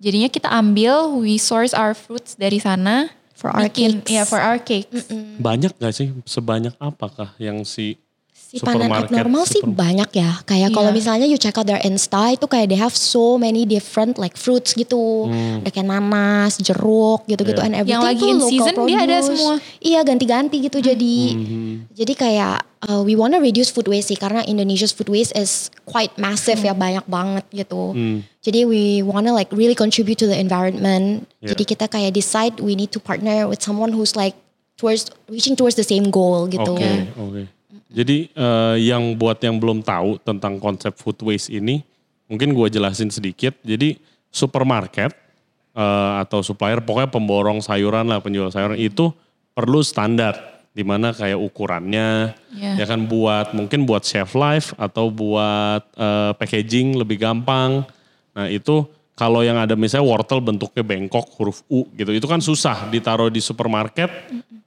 jadinya 0.00 0.32
kita 0.32 0.48
ambil, 0.48 1.12
we 1.20 1.36
source 1.36 1.76
our 1.76 1.92
fruits 1.92 2.34
dari 2.40 2.58
sana. 2.58 3.12
For 3.44 3.52
our 3.52 3.68
bikin, 3.68 4.00
cakes. 4.00 4.08
Ya 4.10 4.24
for 4.24 4.40
our 4.40 4.56
cakes. 4.56 5.04
Banyak 5.36 5.76
gak 5.76 5.92
sih? 5.92 6.08
Sebanyak 6.24 6.72
apakah 6.78 7.36
yang 7.36 7.60
si 7.60 8.00
Si 8.34 8.56
supermarket? 8.56 9.10
abnormal 9.10 9.44
sih 9.44 9.60
banyak 9.60 10.10
ya. 10.14 10.40
Kayak 10.42 10.72
kalau 10.72 10.88
Iya. 10.88 10.96
misalnya 10.96 11.26
you 11.26 11.36
check 11.36 11.52
out 11.52 11.66
their 11.66 11.76
Insta 11.78 12.30
itu 12.30 12.46
kayak 12.46 12.70
they 12.70 12.78
have 12.78 12.94
so 12.94 13.34
many 13.34 13.66
different 13.66 14.14
like 14.14 14.32
fruits 14.34 14.72
gitu. 14.72 15.28
Ada 15.60 15.68
kayak 15.68 15.84
nanas, 15.84 16.56
jeruk 16.56 17.26
gitu-gitu 17.26 17.58
Iya. 17.58 17.66
and 17.66 17.74
everything 17.74 17.98
Hmm. 17.98 18.08
Yang 18.08 18.16
lagi 18.16 18.24
in 18.24 18.38
season 18.40 18.74
dia 18.86 18.96
ada 18.96 19.16
produce. 19.18 19.28
semua. 19.28 19.54
Iya 19.78 20.00
ganti-ganti 20.02 20.56
gitu 20.62 20.78
jadi. 20.78 21.18
Mhm. 21.34 21.72
Jadi 21.92 22.12
kayak 22.14 22.56
uh, 22.88 23.00
we 23.02 23.16
wanna 23.16 23.40
reduce 23.40 23.72
food 23.72 23.88
waste 23.88 24.12
sih 24.12 24.18
karena 24.18 24.44
Indonesia's 24.44 24.92
food 24.92 25.08
waste 25.08 25.32
is 25.36 25.72
quite 25.88 26.12
massive 26.20 26.60
ya 26.60 26.76
banyak 26.76 27.04
banget 27.08 27.44
gitu. 27.52 27.96
Hmm. 27.96 28.24
Jadi 28.44 28.68
we 28.68 29.00
wanna 29.00 29.32
like 29.32 29.48
really 29.52 29.76
contribute 29.76 30.20
to 30.20 30.28
the 30.28 30.36
environment. 30.36 31.24
Yeah. 31.40 31.56
Jadi 31.56 31.76
kita 31.76 31.86
kayak 31.88 32.12
decide 32.12 32.60
we 32.60 32.76
need 32.76 32.92
to 32.92 33.00
partner 33.00 33.48
with 33.48 33.64
someone 33.64 33.92
who's 33.92 34.14
like 34.14 34.36
towards 34.76 35.08
reaching 35.30 35.56
towards 35.56 35.78
the 35.78 35.86
same 35.86 36.12
goal 36.12 36.46
gitu. 36.50 36.76
Oke, 36.76 36.92
oke. 37.16 37.42
Jadi 37.94 38.26
eh, 38.26 38.76
yang 38.82 39.14
buat 39.14 39.38
yang 39.38 39.56
belum 39.62 39.86
tahu 39.86 40.18
tentang 40.26 40.58
konsep 40.58 40.98
food 40.98 41.14
waste 41.22 41.54
ini, 41.54 41.86
mungkin 42.26 42.50
gue 42.50 42.66
jelasin 42.66 43.06
sedikit. 43.08 43.54
Jadi 43.62 43.96
supermarket 44.34 45.14
eh, 45.78 46.12
atau 46.26 46.42
supplier 46.42 46.82
pokoknya 46.82 47.08
pemborong 47.08 47.62
sayuran 47.62 48.10
lah 48.10 48.18
penjual 48.18 48.50
sayuran 48.50 48.76
itu 48.76 49.14
perlu 49.54 49.78
standar 49.86 50.53
di 50.74 50.82
mana 50.82 51.14
kayak 51.14 51.38
ukurannya 51.38 52.34
Iya. 52.50 52.82
ya 52.82 52.86
kan 52.86 53.06
buat 53.06 53.54
mungkin 53.54 53.86
buat 53.86 54.02
shelf 54.02 54.34
life 54.34 54.74
atau 54.74 55.06
buat 55.08 55.82
eh, 55.94 56.32
packaging 56.34 56.98
lebih 56.98 57.18
gampang 57.18 57.86
nah 58.34 58.50
itu 58.50 58.82
kalau 59.14 59.46
yang 59.46 59.54
ada 59.54 59.78
misalnya 59.78 60.10
wortel 60.10 60.42
bentuknya 60.42 60.82
bengkok 60.82 61.30
huruf 61.38 61.62
U 61.70 61.86
gitu 61.94 62.10
itu 62.10 62.26
kan 62.26 62.42
susah 62.42 62.90
ditaruh 62.90 63.30
di 63.30 63.38
supermarket 63.38 64.10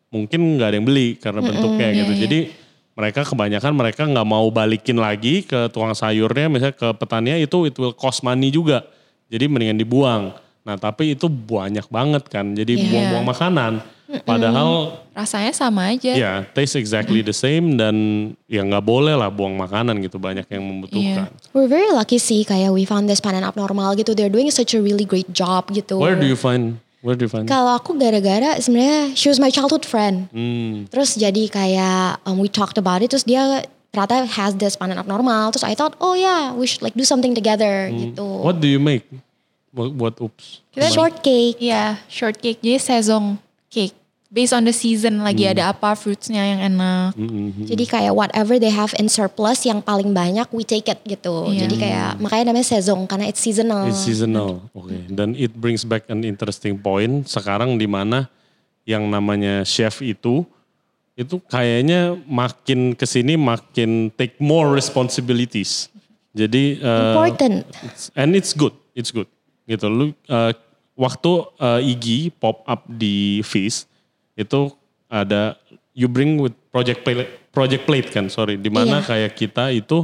mungkin 0.07 0.55
nggak 0.55 0.67
ada 0.71 0.75
yang 0.79 0.87
beli 0.87 1.19
karena 1.19 1.43
bentuknya 1.43 1.87
gitu 1.91 2.11
iya, 2.11 2.15
iya. 2.15 2.23
jadi 2.23 2.39
mereka 2.95 3.21
kebanyakan 3.27 3.71
mereka 3.75 4.01
nggak 4.07 4.23
mau 4.25 4.47
balikin 4.47 4.95
lagi 4.97 5.43
ke 5.43 5.67
tukang 5.69 5.91
sayurnya 5.91 6.47
misalnya 6.47 6.73
ke 6.73 6.87
petaninya 6.95 7.37
itu 7.37 7.67
it 7.67 7.75
will 7.75 7.91
cost 7.91 8.23
money 8.23 8.47
juga 8.47 8.87
jadi 9.27 9.51
mendingan 9.51 9.75
dibuang 9.75 10.31
nah 10.63 10.75
tapi 10.75 11.11
itu 11.15 11.27
banyak 11.27 11.87
banget 11.87 12.23
kan 12.27 12.55
jadi 12.55 12.73
Iya. 12.73 12.87
buang-buang 12.87 13.25
makanan 13.27 13.73
padahal 14.23 15.03
Rasanya 15.11 15.51
sama 15.51 15.91
aja. 15.91 16.13
ya 16.13 16.33
taste 16.55 16.79
exactly 16.79 17.19
the 17.19 17.35
same 17.35 17.75
dan 17.75 17.95
ya 18.47 18.63
nggak 18.63 18.85
boleh 18.85 19.17
lah 19.17 19.27
buang 19.27 19.57
makanan 19.57 19.99
gitu 19.99 20.15
banyak 20.21 20.47
yang 20.47 20.63
membutuhkan 20.63 21.27
We're 21.51 21.67
very 21.67 21.89
lucky 21.91 22.21
sih 22.21 22.47
kayak 22.47 22.71
we 22.71 22.87
found 22.87 23.11
this 23.11 23.19
panen 23.19 23.43
abnormal 23.43 23.97
gitu. 23.97 24.13
They're 24.15 24.31
doing 24.31 24.47
such 24.53 24.77
a 24.77 24.79
really 24.79 25.03
great 25.03 25.27
job 25.33 25.67
gitu. 25.73 25.99
where 25.99 26.15
do 26.15 26.23
you 26.23 26.37
find 26.39 26.79
where 27.03 27.17
do 27.17 27.27
you 27.27 27.31
find 27.31 27.49
Kalau 27.49 27.75
aku 27.75 27.97
gara-gara 27.99 28.55
sebenarnya 28.61 29.17
she 29.17 29.27
was 29.27 29.41
my 29.41 29.51
childhood 29.51 29.83
friend. 29.83 30.31
hmm. 30.31 30.87
Terus 30.87 31.17
jadi 31.19 31.43
kayak 31.51 32.23
um, 32.23 32.39
we 32.39 32.47
talked 32.47 32.79
about 32.79 33.03
it 33.03 33.11
terus 33.11 33.27
dia 33.27 33.65
ternyata 33.91 34.23
has 34.29 34.53
this 34.61 34.77
panen 34.77 34.95
abnormal. 35.01 35.49
Terus 35.51 35.65
I 35.65 35.73
thought, 35.73 35.97
oh 35.97 36.13
yeah, 36.13 36.53
we 36.53 36.69
should 36.69 36.85
like 36.85 36.93
do 36.93 37.03
something 37.03 37.33
together 37.33 37.89
gitu. 37.89 38.23
what 38.45 38.61
do 38.61 38.69
you 38.69 38.77
make 38.77 39.03
buat, 39.73 39.89
buat 39.93 40.15
oops 40.21 40.61
Kita 40.77 40.93
Shortcake. 40.93 41.57
Iya, 41.57 41.97
shortcake. 42.05 42.61
Jadi 42.61 42.77
sezong 42.77 43.41
cake. 43.69 43.95
Based 44.27 44.51
on 44.51 44.67
the 44.67 44.75
season 44.75 45.23
lagi 45.23 45.47
ada 45.47 45.71
apa 45.71 45.95
fruitsnya 45.95 46.43
yang 46.43 46.59
enak. 46.75 47.15
Mm-mm. 47.15 47.63
Jadi 47.63 47.87
kayak 47.87 48.11
whatever 48.11 48.59
they 48.59 48.67
have 48.67 48.91
in 48.99 49.07
surplus 49.07 49.63
yang 49.63 49.79
paling 49.79 50.11
banyak 50.11 50.43
we 50.51 50.67
take 50.67 50.91
it 50.91 50.99
gitu. 51.07 51.47
Iya. 51.47 51.63
Jadi 51.63 51.75
kayak 51.79 52.19
makanya 52.19 52.51
namanya 52.51 52.67
sezong 52.75 53.07
karena 53.07 53.31
it's 53.31 53.39
seasonal. 53.39 53.87
It's 53.87 54.03
seasonal. 54.03 54.67
Oke. 54.75 54.99
Dan 55.07 55.31
it 55.31 55.55
brings 55.55 55.87
back 55.87 56.11
an 56.11 56.27
interesting 56.27 56.75
point 56.75 57.23
sekarang 57.23 57.79
di 57.79 57.87
mana 57.87 58.27
yang 58.83 59.07
namanya 59.07 59.63
chef 59.63 60.03
itu 60.03 60.43
itu 61.15 61.35
kayaknya 61.47 62.19
makin 62.27 62.99
ke 62.99 63.07
sini 63.07 63.39
makin 63.39 64.11
take 64.11 64.35
more 64.43 64.75
responsibilities. 64.75 65.87
Jadi 66.35 66.83
uh, 66.83 67.15
Important. 67.15 67.63
it's- 67.79 68.11
and 68.11 68.35
it's 68.35 68.51
good, 68.51 68.75
it's 68.91 69.15
good. 69.15 69.31
Gitu. 69.71 69.87
Lu 69.87 70.11
uh, 70.27 70.51
waktu 70.97 71.31
uh, 71.61 71.79
Iggy 71.79 72.33
pop 72.33 72.65
up 72.65 72.83
di 72.89 73.39
Feast 73.45 73.85
itu 74.33 74.73
ada 75.07 75.55
you 75.93 76.09
bring 76.09 76.41
with 76.41 76.53
project 76.73 77.05
plate, 77.05 77.25
project 77.49 77.85
plate 77.85 78.09
kan, 78.11 78.27
sorry, 78.27 78.57
di 78.57 78.67
mana 78.67 78.99
Iya. 78.99 79.07
kayak 79.07 79.31
kita 79.33 79.71
itu 79.71 80.03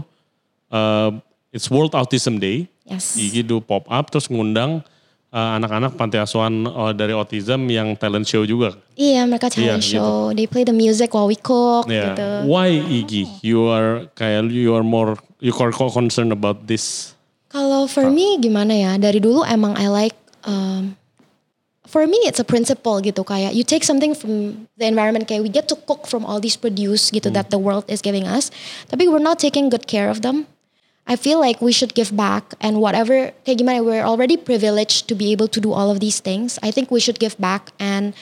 uh, 0.69 1.11
it's 1.51 1.67
World 1.67 1.93
Autism 1.93 2.37
Day. 2.37 2.69
Yes. 2.85 3.15
Iggy 3.15 3.41
do 3.41 3.57
pop 3.59 3.87
up 3.87 4.11
terus 4.11 4.27
ngundang 4.27 4.83
uh, 5.31 5.49
anak-anak 5.55 5.95
panti 5.95 6.19
asuhan 6.19 6.67
uh, 6.67 6.91
dari 6.91 7.15
autism 7.15 7.63
yang 7.67 7.95
talent 7.95 8.27
show 8.27 8.43
juga. 8.43 8.75
Iya 8.93 9.23
mereka 9.23 9.47
talent 9.49 9.81
gitu. 9.81 9.97
show. 9.97 10.13
They 10.35 10.45
play 10.45 10.63
the 10.63 10.75
music 10.75 11.09
while 11.11 11.27
we 11.27 11.39
cook 11.39 11.87
Yeah. 11.87 12.11
gitu. 12.13 12.27
Why 12.47 12.69
Iggy? 12.75 13.23
You 13.41 13.71
are 13.71 14.11
kayak 14.13 14.51
you 14.51 14.75
are 14.75 14.83
more 14.83 15.15
you 15.39 15.55
are 15.55 15.71
concerned 15.71 16.31
about 16.35 16.67
this. 16.67 17.15
Kalau 17.53 17.85
for 17.85 18.09
me 18.09 18.41
gimana 18.41 18.73
ya? 18.73 18.91
Dari 18.97 19.21
dulu 19.21 19.45
emang 19.45 19.77
I 19.77 19.87
like 19.87 20.17
um, 20.43 20.95
for 21.87 22.07
me 22.07 22.17
it's 22.23 22.39
a 22.39 22.47
principle 22.47 23.03
gitu 23.03 23.21
kayak 23.27 23.51
you 23.53 23.63
take 23.63 23.83
something 23.83 24.15
from 24.15 24.67
the 24.79 24.87
environment 24.87 25.27
kayak 25.27 25.43
we 25.43 25.51
get 25.51 25.67
to 25.67 25.75
cook 25.83 26.07
from 26.07 26.23
all 26.23 26.39
these 26.39 26.55
produce 26.55 27.11
gitu 27.11 27.27
that 27.29 27.51
the 27.51 27.59
world 27.59 27.83
is 27.91 27.99
giving 27.99 28.23
us. 28.25 28.49
Tapi 28.87 29.07
we're 29.07 29.23
not 29.23 29.39
taking 29.39 29.67
good 29.67 29.85
care 29.85 30.07
of 30.07 30.23
them. 30.23 30.47
I 31.03 31.19
feel 31.19 31.35
like 31.35 31.59
we 31.59 31.75
should 31.75 31.91
give 31.91 32.15
back 32.15 32.55
and 32.63 32.79
whatever 32.79 33.35
kayak 33.43 33.59
gimana 33.59 33.83
we're 33.83 34.07
already 34.07 34.39
privileged 34.39 35.11
to 35.11 35.13
be 35.19 35.35
able 35.35 35.51
to 35.51 35.59
do 35.59 35.75
all 35.75 35.91
of 35.91 35.99
these 35.99 36.23
things. 36.23 36.55
I 36.63 36.71
think 36.71 36.87
we 36.87 37.03
should 37.03 37.19
give 37.19 37.35
back 37.35 37.75
and 37.75 38.15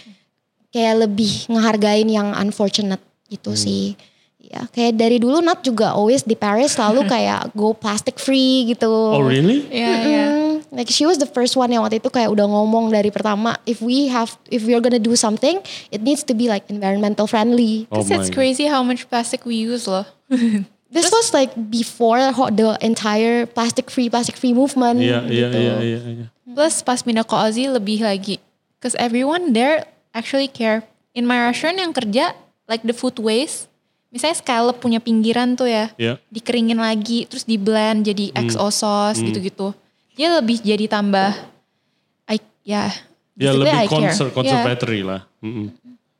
kayak 0.73 1.05
lebih 1.05 1.45
ngehargain 1.45 2.09
yang 2.09 2.33
unfortunate 2.33 3.03
gitu 3.29 3.53
sih. 3.53 3.93
Ya, 4.41 4.65
kayak 4.73 4.97
dari 4.97 5.21
dulu 5.21 5.39
Nat 5.39 5.61
juga 5.61 5.93
always 5.93 6.25
di 6.25 6.33
Paris 6.33 6.73
selalu 6.73 7.05
kayak 7.13 7.53
go 7.53 7.77
plastic 7.77 8.17
free 8.17 8.73
gitu. 8.73 8.89
Oh 8.89 9.21
really? 9.21 9.69
Iya, 9.69 9.93
iya. 10.01 10.25
Mm, 10.25 10.53
like 10.71 10.87
she 10.87 11.03
was 11.05 11.19
the 11.19 11.27
first 11.27 11.59
one 11.59 11.69
yang 11.69 11.83
waktu 11.83 11.99
itu 11.99 12.07
kayak 12.07 12.31
udah 12.31 12.47
ngomong 12.47 12.89
dari 12.89 13.11
pertama 13.11 13.59
if 13.67 13.83
we 13.83 14.07
have 14.07 14.39
if 14.47 14.63
we're 14.63 14.79
gonna 14.79 15.01
do 15.01 15.13
something 15.19 15.59
it 15.91 15.99
needs 15.99 16.23
to 16.23 16.31
be 16.31 16.47
like 16.47 16.63
environmental 16.71 17.27
friendly. 17.27 17.85
Oh 17.91 17.99
Cause 17.99 18.09
it's 18.09 18.31
crazy 18.31 18.71
how 18.71 18.81
much 18.81 19.05
plastic 19.11 19.43
we 19.43 19.59
use 19.59 19.85
loh. 19.85 20.07
This 20.91 21.07
was 21.07 21.31
like 21.31 21.55
before 21.71 22.19
the 22.51 22.75
entire 22.83 23.47
plastic 23.47 23.87
free 23.87 24.11
plastic 24.11 24.35
free 24.35 24.51
movement. 24.51 24.99
Iya 24.99 25.23
iya 25.27 25.47
gitu. 25.47 25.55
iya 25.59 25.75
iya. 25.79 25.99
iya. 26.03 26.25
Plus 26.51 26.83
pas 26.83 26.99
pindah 26.99 27.23
ke 27.23 27.31
Aussie 27.31 27.71
lebih 27.71 28.03
lagi. 28.03 28.43
Cause 28.83 28.95
everyone 28.99 29.55
there 29.55 29.87
actually 30.11 30.51
care. 30.51 30.83
In 31.15 31.23
my 31.23 31.39
restaurant 31.47 31.79
yang 31.79 31.95
kerja, 31.95 32.35
like 32.67 32.83
the 32.83 32.91
food 32.95 33.15
waste, 33.23 33.71
misalnya 34.11 34.43
scallop 34.43 34.83
punya 34.83 34.99
pinggiran 34.99 35.55
tuh 35.55 35.67
ya, 35.67 35.91
Iya. 35.95 36.19
dikeringin 36.31 36.79
lagi, 36.79 37.23
terus 37.27 37.47
di 37.47 37.55
blend 37.55 38.07
jadi 38.07 38.31
XO 38.31 38.67
sauce 38.71 39.19
gitu-gitu. 39.19 39.71
Dia 40.13 40.37
lebih 40.37 40.59
jadi 40.59 40.85
tambah, 40.85 41.31
I, 42.27 42.37
ya, 42.63 42.91
Ya 43.35 43.51
lebih 43.51 43.71
I 43.73 43.87
care. 43.87 43.91
conser 43.91 44.27
Yeah. 44.27 44.35
conservatory 44.35 45.01
lah. 45.01 45.21
Mm-mm. 45.39 45.71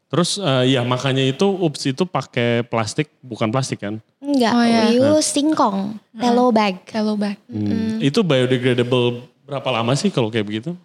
Terus 0.08 0.36
uh, 0.36 0.64
ya 0.64 0.84
makanya 0.84 1.24
itu 1.24 1.48
ups 1.48 1.88
itu 1.88 2.04
pakai 2.04 2.68
plastik 2.68 3.08
bukan 3.24 3.48
plastik 3.48 3.80
kan? 3.80 4.04
Enggak, 4.20 4.52
Oh, 4.52 4.64
iya. 4.64 4.92
we 4.92 5.00
use 5.00 5.24
singkong, 5.26 5.96
tello 6.12 6.52
bag. 6.52 6.84
Hello 6.92 7.16
back. 7.16 7.40
Hmm. 7.48 7.96
Itu 7.98 8.20
biodegradable 8.20 9.24
berapa 9.44 9.70
lama 9.72 9.96
sih 9.96 10.12
kalau 10.12 10.28
kayak 10.28 10.44
begitu? 10.44 10.76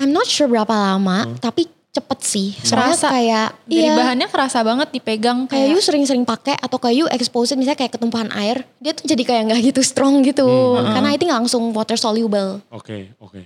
I'm 0.00 0.10
not 0.10 0.24
sure 0.24 0.48
berapa 0.48 0.72
lama, 0.72 1.28
tapi 1.38 1.68
cepet 1.92 2.18
sih. 2.24 2.48
Soalnya 2.64 2.96
Kerasa. 2.96 3.08
kayak 3.12 3.48
Dari 3.68 3.84
iya, 3.84 3.92
bahannya 3.92 4.28
kerasa 4.32 4.64
banget 4.64 4.88
dipegang 4.96 5.44
kayak 5.44 5.68
you 5.68 5.76
kayak, 5.76 5.84
sering-sering 5.84 6.24
pakai 6.24 6.56
atau 6.56 6.80
kayak 6.80 6.96
you 6.96 7.06
expose 7.12 7.52
it 7.52 7.60
misalnya 7.60 7.84
kayak 7.84 7.92
ketumpahan 8.00 8.32
air, 8.32 8.64
dia 8.80 8.96
tuh 8.96 9.04
jadi 9.04 9.20
kayak 9.20 9.42
nggak 9.52 9.60
gitu 9.60 9.80
strong 9.84 10.24
gitu. 10.24 10.80
Karena 10.80 11.12
itu 11.12 11.28
langsung 11.28 11.68
water 11.76 12.00
soluble. 12.00 12.64
Oke 12.72 13.12
oke. 13.20 13.44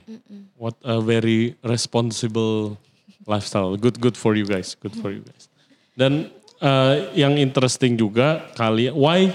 What 0.54 0.78
a 0.86 1.02
very 1.02 1.58
responsible 1.66 2.78
lifestyle. 3.26 3.74
Good 3.74 3.98
good 3.98 4.14
for 4.14 4.38
you 4.38 4.46
guys. 4.46 4.78
Good 4.78 4.94
for 4.94 5.10
you 5.10 5.26
guys. 5.26 5.50
Dan 5.98 6.30
uh, 6.62 7.10
yang 7.18 7.34
interesting 7.34 7.98
juga 7.98 8.46
kalian, 8.54 8.94
why 8.94 9.34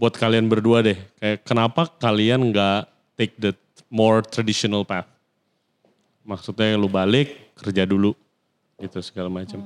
buat 0.00 0.16
kalian 0.16 0.48
berdua 0.48 0.80
deh, 0.80 0.96
kayak 1.20 1.44
kenapa 1.44 1.92
kalian 2.00 2.56
nggak 2.56 2.88
take 3.20 3.36
the 3.36 3.52
more 3.92 4.24
traditional 4.24 4.80
path? 4.80 5.08
Maksudnya 6.24 6.80
lu 6.80 6.88
balik 6.88 7.52
kerja 7.60 7.84
dulu 7.84 8.16
gitu 8.78 8.98
segala 9.00 9.28
macam. 9.28 9.60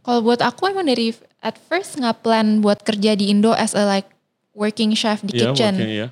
Kalau 0.00 0.20
buat 0.20 0.40
aku 0.40 0.68
emang 0.68 0.84
dari 0.84 1.12
at 1.38 1.56
first 1.62 1.96
nggak 1.96 2.20
plan 2.20 2.60
buat 2.60 2.80
kerja 2.80 3.12
di 3.12 3.28
Indo 3.28 3.52
as 3.52 3.72
a 3.72 3.84
like 3.84 4.08
working 4.52 4.92
chef 4.92 5.20
di 5.20 5.32
Iya, 5.34 5.50
kitchen. 5.50 5.74
makanya 5.74 5.96
ya. 5.96 6.08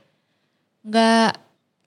Nggak 0.83 1.31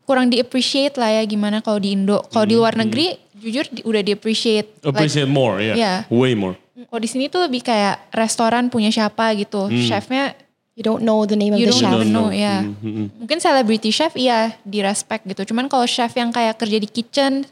kurang 0.06 0.30
di 0.30 0.38
appreciate 0.38 0.96
lah 0.96 1.10
ya 1.12 1.24
gimana 1.24 1.60
kalau 1.60 1.78
di 1.78 1.92
Indo. 1.92 2.22
Kalau 2.28 2.46
di 2.46 2.56
luar 2.56 2.74
negeri 2.76 3.18
jujur 3.36 3.66
di- 3.68 3.82
udah 3.84 4.02
di 4.02 4.12
appreciate. 4.12 4.82
Appreciate 4.82 5.28
more 5.28 5.58
ya. 5.60 5.74
Iya. 5.76 5.94
Way 6.08 6.34
more. 6.34 6.58
kalau 6.76 7.00
di 7.00 7.08
sini 7.08 7.26
tuh 7.26 7.40
lebih 7.42 7.64
kayak 7.64 8.12
restoran 8.12 8.68
punya 8.68 8.92
siapa 8.92 9.32
gitu. 9.34 9.72
Chefnya 9.72 10.36
You 10.76 10.84
don't 10.84 11.00
know 11.02 11.24
the 11.24 11.40
name 11.40 11.56
You 11.56 11.72
of 11.72 11.72
the 11.72 11.72
don't 11.72 11.80
chef. 11.80 11.96
even 11.96 12.10
know, 12.12 12.28
ya. 12.28 12.60
Hmm, 12.60 12.76
hmm, 12.76 12.94
hmm. 12.94 13.08
mungkin 13.16 13.40
celebrity 13.40 13.90
chef 13.90 14.12
iya 14.14 14.60
di 14.60 14.84
respect 14.84 15.24
gitu. 15.24 15.48
Cuman 15.48 15.72
kalau 15.72 15.88
chef 15.88 16.12
yang 16.12 16.36
kayak 16.36 16.60
kerja 16.60 16.76
di 16.76 16.84
kitchen 16.86 17.48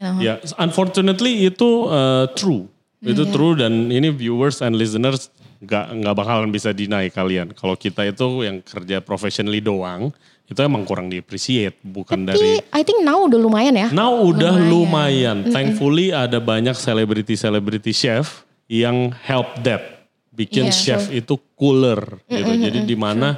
Ya, 0.00 0.40
unfortunately 0.56 1.44
itu 1.44 1.90
uh, 1.92 2.24
true. 2.32 2.68
Itu 3.02 3.26
true 3.28 3.58
dan 3.58 3.90
ini 3.90 4.08
viewers 4.14 4.62
and 4.62 4.78
listeners 4.78 5.28
nggak 5.62 6.00
nggak 6.00 6.14
bakalan 6.14 6.48
bisa 6.54 6.70
deny 6.70 7.10
kalian. 7.10 7.50
Kalau 7.52 7.74
kita 7.74 8.06
itu 8.06 8.46
yang 8.46 8.62
kerja 8.62 9.02
professionally 9.02 9.58
doang, 9.58 10.14
itu 10.46 10.58
emang 10.62 10.86
kurang 10.86 11.10
di 11.10 11.18
appreciate, 11.18 11.76
bukan 11.82 12.26
dari 12.26 12.62
Tapi 12.62 12.78
I 12.78 12.82
think 12.86 13.02
now 13.02 13.22
udah 13.26 13.38
lumayan 13.38 13.74
ya. 13.74 13.88
Now 13.90 14.16
udah 14.22 14.54
lumayan. 14.58 15.50
Thankfully 15.50 16.14
ada 16.14 16.38
banyak 16.38 16.74
selebriti-selebriti 16.74 17.90
chef 17.90 18.46
yang 18.70 19.10
help 19.26 19.60
that. 19.66 20.08
Bikin 20.32 20.72
Iya. 20.72 20.76
chef 20.96 21.02
itu 21.12 21.36
cooler 21.58 22.22
gitu. 22.26 22.52
Jadi 22.56 22.88
di 22.88 22.96
mana 22.96 23.36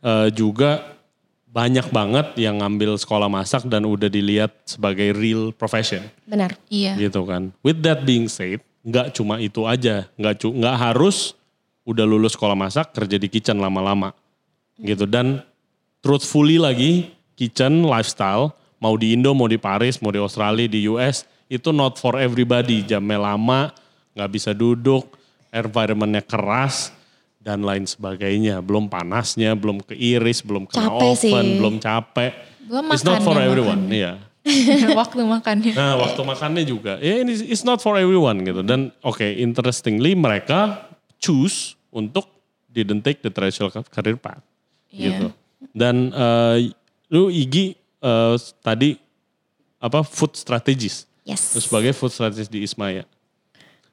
eh, 0.00 0.32
juga 0.32 0.99
banyak 1.50 1.90
banget 1.90 2.38
yang 2.38 2.62
ngambil 2.62 2.94
sekolah 2.94 3.26
masak 3.26 3.66
dan 3.66 3.82
udah 3.82 4.06
dilihat 4.06 4.54
sebagai 4.62 5.10
real 5.10 5.50
profession 5.50 6.06
Benar. 6.22 6.54
iya. 6.70 6.94
gitu 6.94 7.26
kan. 7.26 7.50
With 7.66 7.82
that 7.82 8.06
being 8.06 8.30
said, 8.30 8.62
nggak 8.86 9.18
cuma 9.18 9.42
itu 9.42 9.66
aja, 9.66 10.06
nggak 10.14 10.34
cu- 10.38 10.54
nggak 10.54 10.76
harus 10.78 11.34
udah 11.82 12.06
lulus 12.06 12.38
sekolah 12.38 12.54
masak 12.54 12.94
kerja 12.94 13.18
di 13.18 13.26
kitchen 13.26 13.58
lama-lama 13.58 14.14
gitu 14.78 15.08
dan 15.08 15.42
truthfully 16.04 16.56
lagi 16.60 17.10
kitchen 17.34 17.82
lifestyle 17.82 18.54
mau 18.80 18.96
di 18.96 19.12
Indo, 19.12 19.36
mau 19.36 19.46
di 19.46 19.60
Paris, 19.60 20.00
mau 20.00 20.10
di 20.10 20.18
Australia, 20.18 20.64
di 20.64 20.88
US, 20.88 21.28
itu 21.52 21.70
not 21.70 22.00
for 22.00 22.16
everybody. 22.16 22.80
Jamnya 22.82 23.20
lama, 23.20 23.70
nggak 24.16 24.30
bisa 24.32 24.50
duduk, 24.56 25.06
environmentnya 25.52 26.24
keras, 26.24 26.90
dan 27.50 27.66
lain 27.66 27.82
sebagainya. 27.82 28.62
Belum 28.62 28.86
panasnya, 28.86 29.58
belum 29.58 29.82
keiris, 29.82 30.46
belum 30.46 30.70
kena 30.70 30.86
Capek 30.86 31.02
oven, 31.10 31.18
sih. 31.18 31.58
belum 31.58 31.74
capek. 31.82 32.32
Belum 32.70 32.84
It's 32.94 33.02
not 33.02 33.18
for 33.26 33.34
makannya, 33.34 33.50
everyone, 33.50 33.82
iya. 33.90 34.12
Waktu 35.02 35.20
makannya. 35.20 35.72
Nah, 35.76 36.00
waktu 36.00 36.22
makannya 36.24 36.64
juga. 36.64 36.96
Ya 36.96 37.20
ini 37.20 37.36
it's 37.44 37.60
not 37.60 37.82
for 37.84 37.98
everyone 38.00 38.40
gitu. 38.40 38.64
Dan 38.64 38.88
oke, 39.04 39.20
interestingly 39.20 40.16
mereka 40.16 40.88
choose 41.20 41.76
untuk 41.92 42.24
didn't 42.70 43.02
take 43.04 43.20
the 43.20 43.28
traditional 43.28 43.68
career 43.68 44.16
path 44.16 44.40
Iya. 44.88 45.02
gitu. 45.12 45.26
Dan 45.76 46.08
eh, 46.08 46.72
lu 47.12 47.28
Igi 47.28 47.76
eh, 48.00 48.34
tadi 48.64 48.96
apa 49.76 50.00
food 50.00 50.32
strategist. 50.38 51.04
Yes. 51.28 51.44
Sebagai 51.60 51.92
food 51.92 52.08
strategist 52.08 52.48
di 52.48 52.64
Ismaya. 52.64 53.04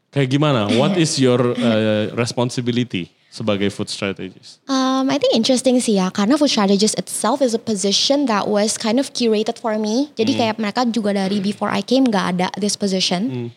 Kayak 0.07 0.31
gimana? 0.31 0.71
What 0.79 0.95
is 0.95 1.19
your 1.19 1.53
eh, 1.53 2.07
responsibility 2.15 3.11
sebagai 3.29 3.69
food 3.69 3.87
strategist? 3.87 4.63
Um, 4.65 5.07
I 5.07 5.17
think 5.17 5.33
interesting 5.33 5.77
sih 5.77 5.95
ya, 5.95 6.09
karena 6.09 6.35
food 6.35 6.49
strategist 6.49 6.95
itself 6.95 7.39
is 7.39 7.51
a 7.51 7.61
position 7.61 8.25
that 8.25 8.45
was 8.45 8.75
kind 8.75 8.97
of 8.97 9.11
curated 9.11 9.57
for 9.57 9.77
me. 9.77 10.09
Jadi 10.15 10.31
Hmm. 10.33 10.39
kayak 10.39 10.55
mereka 10.57 10.81
juga 10.85 11.13
dari 11.13 11.37
before 11.37 11.69
I 11.69 11.81
came 11.81 12.07
gak 12.07 12.25
ada 12.33 12.47
this 12.55 12.73
position. 12.73 13.21
Hmm. 13.27 13.49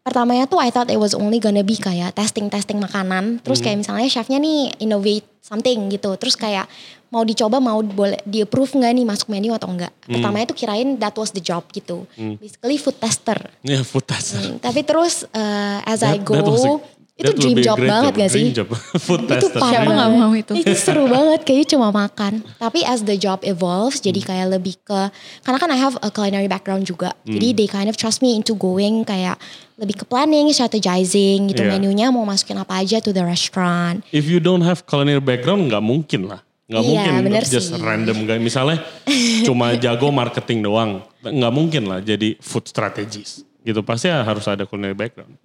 Pertamanya 0.00 0.44
tuh 0.44 0.60
I 0.60 0.68
thought 0.68 0.92
it 0.92 1.00
was 1.00 1.16
only 1.16 1.40
gonna 1.40 1.64
be 1.64 1.74
kayak 1.74 2.12
testing-testing 2.12 2.76
makanan. 2.76 3.40
Terus 3.40 3.58
Hmm. 3.58 3.64
kayak 3.64 3.78
misalnya 3.80 4.06
chefnya 4.06 4.36
nih 4.36 4.76
innovate 4.78 5.24
something 5.40 5.88
gitu. 5.88 6.12
Terus 6.20 6.36
kayak 6.36 6.68
mau 7.08 7.24
dicoba 7.24 7.56
mau 7.56 7.80
boleh 7.80 8.20
di 8.22 8.44
approve 8.44 8.74
nggak 8.74 8.92
nih 8.92 9.06
masuk 9.06 9.32
menu 9.32 9.56
atau 9.56 9.64
enggak. 9.64 9.88
Hmm. 10.04 10.12
Pertamanya 10.12 10.52
tuh 10.52 10.58
kirain 10.58 11.00
that 11.00 11.16
was 11.16 11.32
the 11.32 11.40
job 11.40 11.64
gitu. 11.72 12.04
Basically 12.36 12.76
food 12.76 13.00
tester. 13.00 13.38
Ya 13.64 13.80
food 13.80 14.04
tester. 14.04 14.44
Hmm, 14.44 14.60
Tapi 14.60 14.84
terus 14.84 15.24
uh, 15.32 15.80
as 15.88 16.04
I 16.04 16.20
That- 16.20 16.28
go, 16.28 16.36
was 16.52 16.68
a- 16.68 16.84
itu 17.14 17.24
that 17.24 17.38
dream 17.38 17.58
job 17.58 17.78
banget 17.78 18.12
gak 18.16 18.26
sih? 18.28 18.42
Dream 18.42 18.56
job. 18.56 18.68
food 19.06 19.22
itu 19.24 19.46
tester. 19.46 19.70
Siapa 19.70 19.86
nggak 19.86 20.10
mau 20.10 20.32
itu? 20.32 20.52
Itu 20.52 20.74
seru 20.74 21.06
banget 21.14 21.40
kayaknya 21.42 21.66
cuma 21.70 21.88
makan. 21.88 22.42
Tapi 22.58 22.82
as 22.82 23.02
the 23.02 23.14
job 23.14 23.38
evolves 23.42 23.98
jadi 23.98 24.18
Hmm. 24.18 24.28
kayak 24.28 24.46
lebih 24.52 24.74
ke 24.80 25.00
karena 25.40 25.58
kan 25.58 25.70
I 25.70 25.78
have 25.78 25.94
a 26.00 26.08
culinary 26.08 26.46
background 26.46 26.82
juga. 26.84 27.14
Hmm. 27.22 27.34
Jadi 27.34 27.48
they 27.54 27.68
kind 27.68 27.86
of 27.86 27.94
trust 27.94 28.18
me 28.18 28.34
into 28.34 28.52
going 28.52 29.02
kayak 29.02 29.38
lebih 29.74 30.02
ke 30.02 30.04
planning, 30.04 30.50
strategizing 30.50 31.48
gitu 31.48 31.62
Iya. 31.62 31.70
menunya 31.72 32.10
mau 32.10 32.22
masukin 32.22 32.56
apa 32.56 32.78
aja 32.78 32.98
to 32.98 33.10
the 33.10 33.22
restaurant. 33.22 34.02
If 34.10 34.26
you 34.26 34.38
don't 34.38 34.62
have 34.62 34.82
culinary 34.82 35.22
background 35.22 35.70
nggak 35.70 35.82
mungkin 35.82 36.26
lah. 36.26 36.42
Nggak 36.64 36.82
Iya, 36.82 36.88
mungkin 36.90 37.12
bener 37.22 37.42
just 37.44 37.70
sih. 37.70 37.78
random 37.78 38.24
guy. 38.24 38.38
Misalnya 38.38 38.82
cuma 39.46 39.76
jago 39.76 40.08
marketing 40.08 40.62
doang. 40.62 41.04
Nggak 41.20 41.52
mungkin 41.52 41.82
lah 41.86 42.00
jadi 42.00 42.34
food 42.40 42.66
strategist. 42.66 43.46
Gitu 43.64 43.80
pasti 43.80 44.12
harus 44.12 44.44
ada 44.44 44.68
culinary 44.68 44.92
background. 44.92 45.40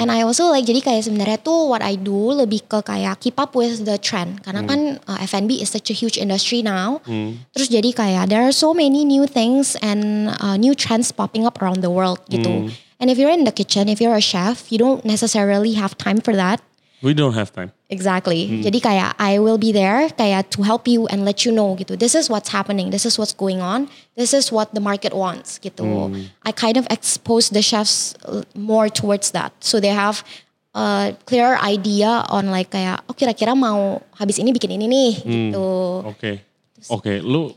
And 0.00 0.08
I 0.08 0.24
also 0.24 0.48
like 0.48 0.64
jadi 0.64 0.80
kayak 0.80 1.04
sebenarnya 1.04 1.44
tuh 1.44 1.68
what 1.68 1.84
I 1.84 2.00
do 2.00 2.32
lebih 2.32 2.64
ke 2.64 2.80
kayak 2.80 3.20
keep 3.20 3.36
up 3.36 3.52
with 3.52 3.84
the 3.84 4.00
trend 4.00 4.40
karena 4.40 4.64
kan 4.64 4.80
uh, 5.04 5.20
F&B 5.20 5.60
is 5.60 5.68
such 5.68 5.92
a 5.92 5.96
huge 5.96 6.16
industry 6.16 6.64
now. 6.64 7.04
Terus 7.52 7.68
jadi 7.68 7.92
kayak 7.92 8.32
there 8.32 8.40
are 8.40 8.56
so 8.56 8.72
many 8.72 9.04
new 9.04 9.28
things 9.28 9.76
and 9.84 10.32
uh, 10.40 10.56
new 10.56 10.72
trends 10.72 11.12
popping 11.12 11.44
up 11.44 11.60
around 11.60 11.84
the 11.84 11.92
world 11.92 12.16
gitu. 12.32 12.72
And 12.96 13.08
if 13.08 13.20
you're 13.20 13.32
in 13.32 13.44
the 13.44 13.52
kitchen, 13.52 13.88
if 13.88 14.00
you're 14.00 14.16
a 14.16 14.24
chef, 14.24 14.72
you 14.72 14.80
don't 14.80 15.04
necessarily 15.04 15.76
have 15.76 15.96
time 16.00 16.20
for 16.20 16.32
that. 16.36 16.64
We 17.00 17.12
don't 17.12 17.36
have 17.36 17.52
time. 17.52 17.72
Exactly. 17.90 18.62
Jadi 18.62 18.78
kayak 18.78 19.18
I 19.18 19.42
will 19.42 19.58
be 19.58 19.74
there 19.74 20.06
kayak 20.14 20.54
to 20.54 20.62
help 20.62 20.86
you 20.86 21.10
and 21.10 21.26
let 21.26 21.42
you 21.42 21.50
know 21.50 21.74
gitu. 21.74 21.98
This 21.98 22.14
is 22.14 22.30
what's 22.30 22.54
happening. 22.54 22.94
This 22.94 23.02
is 23.02 23.18
what's 23.18 23.34
going 23.34 23.58
on. 23.58 23.90
This 24.14 24.30
is 24.30 24.54
what 24.54 24.70
the 24.70 24.80
market 24.80 25.10
wants 25.10 25.58
gitu. 25.58 26.14
I 26.46 26.54
kind 26.54 26.78
of 26.78 26.86
expose 26.86 27.50
the 27.50 27.60
chefs 27.60 28.14
uh, 28.22 28.46
more 28.54 28.86
towards 28.86 29.34
that. 29.34 29.50
So 29.58 29.82
they 29.82 29.90
have 29.90 30.22
a 30.70 31.18
clearer 31.26 31.58
idea 31.58 32.22
on 32.30 32.54
like 32.54 32.70
kayak 32.70 33.02
oh 33.10 33.14
kira-kira 33.18 33.58
mau 33.58 33.98
habis 34.14 34.38
ini 34.38 34.54
bikin 34.54 34.70
ini 34.70 34.86
nih 34.86 35.12
gitu. 35.26 35.66
Oke. 36.06 36.46
Oke, 36.94 37.18
lu 37.18 37.50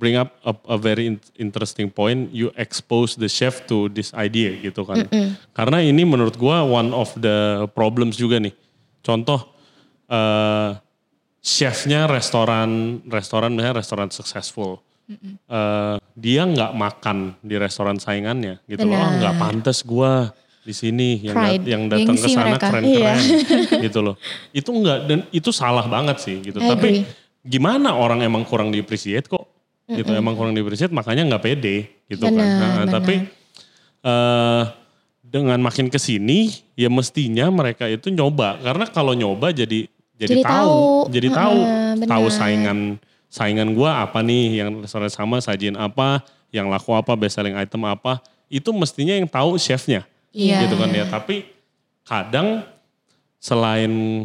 bring 0.00 0.16
up 0.16 0.40
a, 0.40 0.56
a 0.72 0.80
very 0.80 1.04
in- 1.04 1.20
interesting 1.36 1.92
point. 1.92 2.32
You 2.32 2.48
expose 2.56 3.20
the 3.20 3.28
chef 3.28 3.68
to 3.68 3.92
this 3.92 4.16
idea 4.16 4.56
gitu 4.56 4.88
kan. 4.88 5.04
Karena 5.52 5.84
ini 5.84 6.00
menurut 6.08 6.40
gua 6.40 6.64
one 6.64 6.96
of 6.96 7.12
the 7.20 7.68
problems 7.76 8.16
juga 8.16 8.40
nih. 8.40 8.56
Contoh 9.04 9.49
eh 10.10 10.70
chefnya 11.40 12.04
restoran 12.04 13.00
restoran 13.06 13.54
misalnya 13.54 13.78
restoran 13.78 14.10
successful. 14.10 14.82
Eh, 15.10 15.96
dia 16.14 16.42
nggak 16.44 16.70
makan 16.72 17.34
di 17.40 17.56
restoran 17.56 17.96
saingannya 17.96 18.62
gitu 18.64 18.84
loh. 18.84 18.94
Oh, 18.94 19.00
Benar. 19.00 19.18
nggak 19.18 19.34
pantas 19.36 19.78
gua 19.82 20.30
di 20.60 20.70
sini 20.70 21.18
yang 21.18 21.34
dat- 21.34 21.66
yang 21.66 21.82
datang 21.88 22.14
ke 22.14 22.28
sana 22.28 22.54
keren-keren 22.54 23.18
gitu 23.86 23.98
loh. 24.00 24.14
Itu 24.50 24.70
enggak 24.70 24.98
dan 25.06 25.18
itu 25.30 25.50
salah 25.50 25.86
banget 25.86 26.20
sih 26.20 26.36
gitu. 26.40 26.58
I 26.58 26.68
Tapi 26.68 26.88
agree. 26.88 27.02
gimana 27.42 27.96
orang 27.96 28.20
emang 28.20 28.44
kurang 28.44 28.68
di 28.68 28.78
appreciate 28.78 29.26
kok 29.26 29.48
gitu 29.88 30.12
emang 30.12 30.38
kurang 30.38 30.52
di 30.52 30.60
appreciate 30.60 30.94
makanya 30.94 31.26
nggak 31.26 31.42
pede 31.42 31.76
gitu 32.06 32.22
kan 32.22 32.30
Benar, 32.30 32.46
Nah, 32.46 32.70
benar. 32.78 32.92
tapi 32.94 33.14
eh 34.00 34.62
dengan 35.20 35.58
makin 35.58 35.86
ke 35.86 35.98
sini 35.98 36.46
ya 36.74 36.86
mestinya 36.86 37.50
mereka 37.50 37.86
itu 37.86 38.06
nyoba 38.08 38.58
karena 38.60 38.86
kalau 38.86 39.10
nyoba 39.12 39.50
jadi 39.50 39.90
jadi, 40.20 40.36
Jadi 40.36 40.42
tahu, 40.44 40.52
tahu. 40.52 41.12
jadi 41.16 41.28
tahu. 41.32 41.58
benar. 41.96 42.08
tahu 42.12 42.26
saingan 42.28 42.78
saingan 43.32 43.68
gua 43.72 44.04
apa 44.04 44.20
nih? 44.20 44.60
Yang 44.60 44.68
restoran 44.84 45.08
sama 45.08 45.40
sajian 45.40 45.80
apa? 45.80 46.20
Yang 46.52 46.66
laku 46.68 46.92
apa? 46.92 47.16
Best 47.16 47.40
selling 47.40 47.56
item 47.56 47.88
apa? 47.88 48.20
Itu 48.52 48.76
mestinya 48.76 49.16
yang 49.16 49.24
tahu 49.24 49.56
chefnya. 49.56 50.04
Iya. 50.30 50.68
gitu 50.68 50.76
kan 50.76 50.92
ya. 50.92 51.08
Tapi 51.08 51.48
kadang 52.04 52.62
selain 53.40 54.24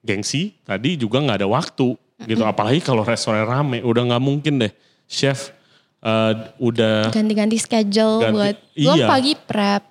gengsi 0.00 0.56
tadi 0.64 0.96
juga 0.96 1.20
nggak 1.20 1.44
ada 1.44 1.48
waktu 1.48 1.92
gitu. 2.24 2.42
Apalagi 2.42 2.80
kalau 2.80 3.04
restoran 3.04 3.44
rame 3.44 3.84
udah 3.84 4.02
nggak 4.08 4.22
mungkin 4.24 4.64
deh 4.64 4.72
chef 5.04 5.52
eh, 6.00 6.32
udah 6.56 7.12
Ganti-ganti 7.12 7.60
schedule 7.60 8.24
Ganti. 8.24 8.32
buat 8.32 8.56
iya. 8.74 9.06
pagi 9.08 9.32
prep, 9.36 9.82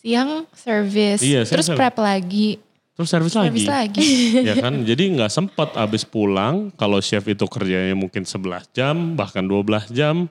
siang 0.00 0.48
service, 0.56 1.20
Iya, 1.20 1.44
siang 1.44 1.52
terus 1.60 1.66
service. 1.68 1.80
prep 1.80 1.96
lagi, 2.00 2.48
terus 2.92 3.08
servis 3.08 3.32
lagi 3.32 3.64
service 3.64 3.72
lagi. 3.72 4.08
ya 4.48 4.54
kan 4.60 4.84
jadi 4.84 5.04
nggak 5.16 5.32
sempet 5.32 5.72
abis 5.80 6.04
pulang 6.04 6.68
kalau 6.76 7.00
chef 7.00 7.24
itu 7.24 7.48
kerjanya 7.48 7.96
mungkin 7.96 8.28
11 8.28 8.68
jam 8.76 9.16
bahkan 9.16 9.48
12 9.48 9.96
jam 9.96 10.28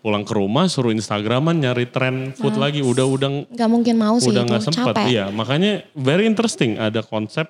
pulang 0.00 0.24
ke 0.24 0.32
rumah 0.32 0.72
suruh 0.72 0.88
instagraman 0.88 1.60
nyari 1.60 1.92
tren 1.92 2.32
food 2.32 2.56
lagi 2.56 2.80
udah 2.80 3.04
udah 3.04 3.28
nggak 3.52 3.68
mungkin 3.68 3.94
mau 4.00 4.16
sih 4.16 4.32
udah 4.32 4.42
nggak 4.48 4.62
sempet 4.64 4.94
capek. 4.96 5.06
iya 5.12 5.28
makanya 5.28 5.84
very 5.92 6.24
interesting 6.24 6.80
ada 6.80 7.04
konsep 7.04 7.44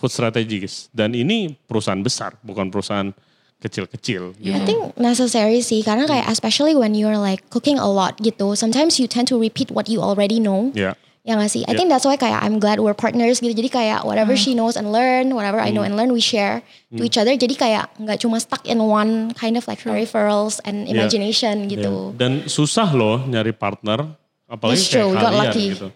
food 0.00 0.12
strategis 0.12 0.88
dan 0.96 1.12
ini 1.12 1.52
perusahaan 1.68 2.00
besar 2.00 2.40
bukan 2.40 2.72
perusahaan 2.72 3.12
kecil-kecil 3.56 4.36
gitu. 4.36 4.52
I 4.52 4.60
think 4.68 4.92
necessary 5.00 5.64
sih 5.64 5.80
karena 5.80 6.04
kayak 6.04 6.28
especially 6.28 6.76
when 6.76 6.92
you're 6.92 7.16
like 7.16 7.40
cooking 7.48 7.80
a 7.80 7.88
lot 7.88 8.20
gitu. 8.20 8.52
Sometimes 8.52 9.00
you 9.00 9.08
tend 9.08 9.32
to 9.32 9.40
repeat 9.40 9.72
what 9.72 9.88
you 9.88 10.04
already 10.04 10.36
know. 10.36 10.68
ya 10.76 10.92
Ya 11.26 11.34
gak 11.34 11.50
sih? 11.50 11.66
I 11.66 11.74
Yeah. 11.74 11.74
think 11.74 11.90
that's 11.90 12.06
why 12.06 12.14
kayak 12.14 12.38
I'm 12.38 12.62
glad 12.62 12.78
we're 12.78 12.94
partners 12.94 13.42
gitu. 13.42 13.50
Jadi 13.50 13.66
kayak 13.66 14.06
whatever 14.06 14.38
she 14.38 14.54
knows 14.54 14.78
and 14.78 14.94
learn, 14.94 15.34
whatever 15.34 15.58
I 15.58 15.68
know 15.68 15.82
Hmm. 15.82 15.90
and 15.90 15.94
learn 15.98 16.14
we 16.14 16.22
share 16.22 16.62
to 16.94 17.02
each 17.02 17.18
other. 17.18 17.34
Jadi 17.34 17.52
kayak 17.52 17.90
nggak 17.98 18.22
cuma 18.22 18.38
stuck 18.38 18.62
in 18.62 18.78
one 18.78 19.34
kind 19.34 19.58
of 19.58 19.66
like 19.66 19.82
peripherals 19.82 20.62
and 20.62 20.86
Yeah. 20.86 20.94
imagination 20.94 21.66
gitu. 21.66 22.14
Ya. 22.14 22.22
dan 22.22 22.46
susah 22.46 22.86
loh 22.88 23.20
nyari 23.20 23.50
partner 23.50 24.06
apalagi 24.46 24.78
That's 24.78 24.94
kayak 24.94 25.02
true, 25.02 25.18
kalian 25.18 25.42
lucky. 25.42 25.66
gitu 25.74 25.88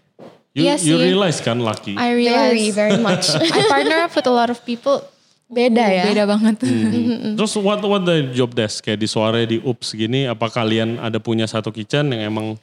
you, 0.50 0.62
Iya 0.66 0.74
you 0.82 0.94
realize 0.98 1.38
kan 1.38 1.62
lucky 1.62 1.94
I 1.94 2.10
Very, 2.10 2.26
realize 2.26 2.74
very 2.74 2.98
much. 2.98 3.30
I 3.54 3.70
partner 3.70 4.02
up 4.02 4.12
with 4.12 4.26
a 4.26 4.34
lot 4.34 4.50
of 4.50 4.58
people. 4.66 4.98
Beda 5.46 5.82
ya. 5.82 6.10
Beda 6.10 6.26
banget. 6.26 6.58
Terus 7.38 7.54
what 7.54 7.78
what 7.82 8.02
the 8.02 8.30
job 8.30 8.50
desk 8.50 8.82
kayak 8.82 8.98
di 8.98 9.06
suara 9.06 9.38
di 9.42 9.62
ups 9.62 9.94
gini 9.94 10.26
apa 10.26 10.46
kalian 10.46 10.98
ada 10.98 11.22
punya 11.22 11.46
satu 11.46 11.70
kitchen 11.70 12.10
yang 12.10 12.26
emang 12.26 12.58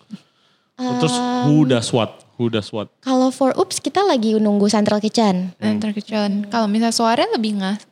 terus 0.75 1.15
who 1.47 1.63
does 1.63 1.87
what 1.89 2.26
who 2.37 2.47
does 2.47 2.69
what 2.71 2.87
Kalau 3.01 3.33
for 3.33 3.51
Oops 3.57 3.81
kita 3.81 4.05
lagi 4.05 4.37
nunggu 4.37 4.69
central 4.69 5.01
kitchen. 5.01 5.51
Dan 5.57 5.81
terkecuali 5.81 6.45
kalau 6.47 6.69
misalnya 6.69 6.95
suara 6.95 7.25
lebih 7.33 7.57
ngas 7.59 7.83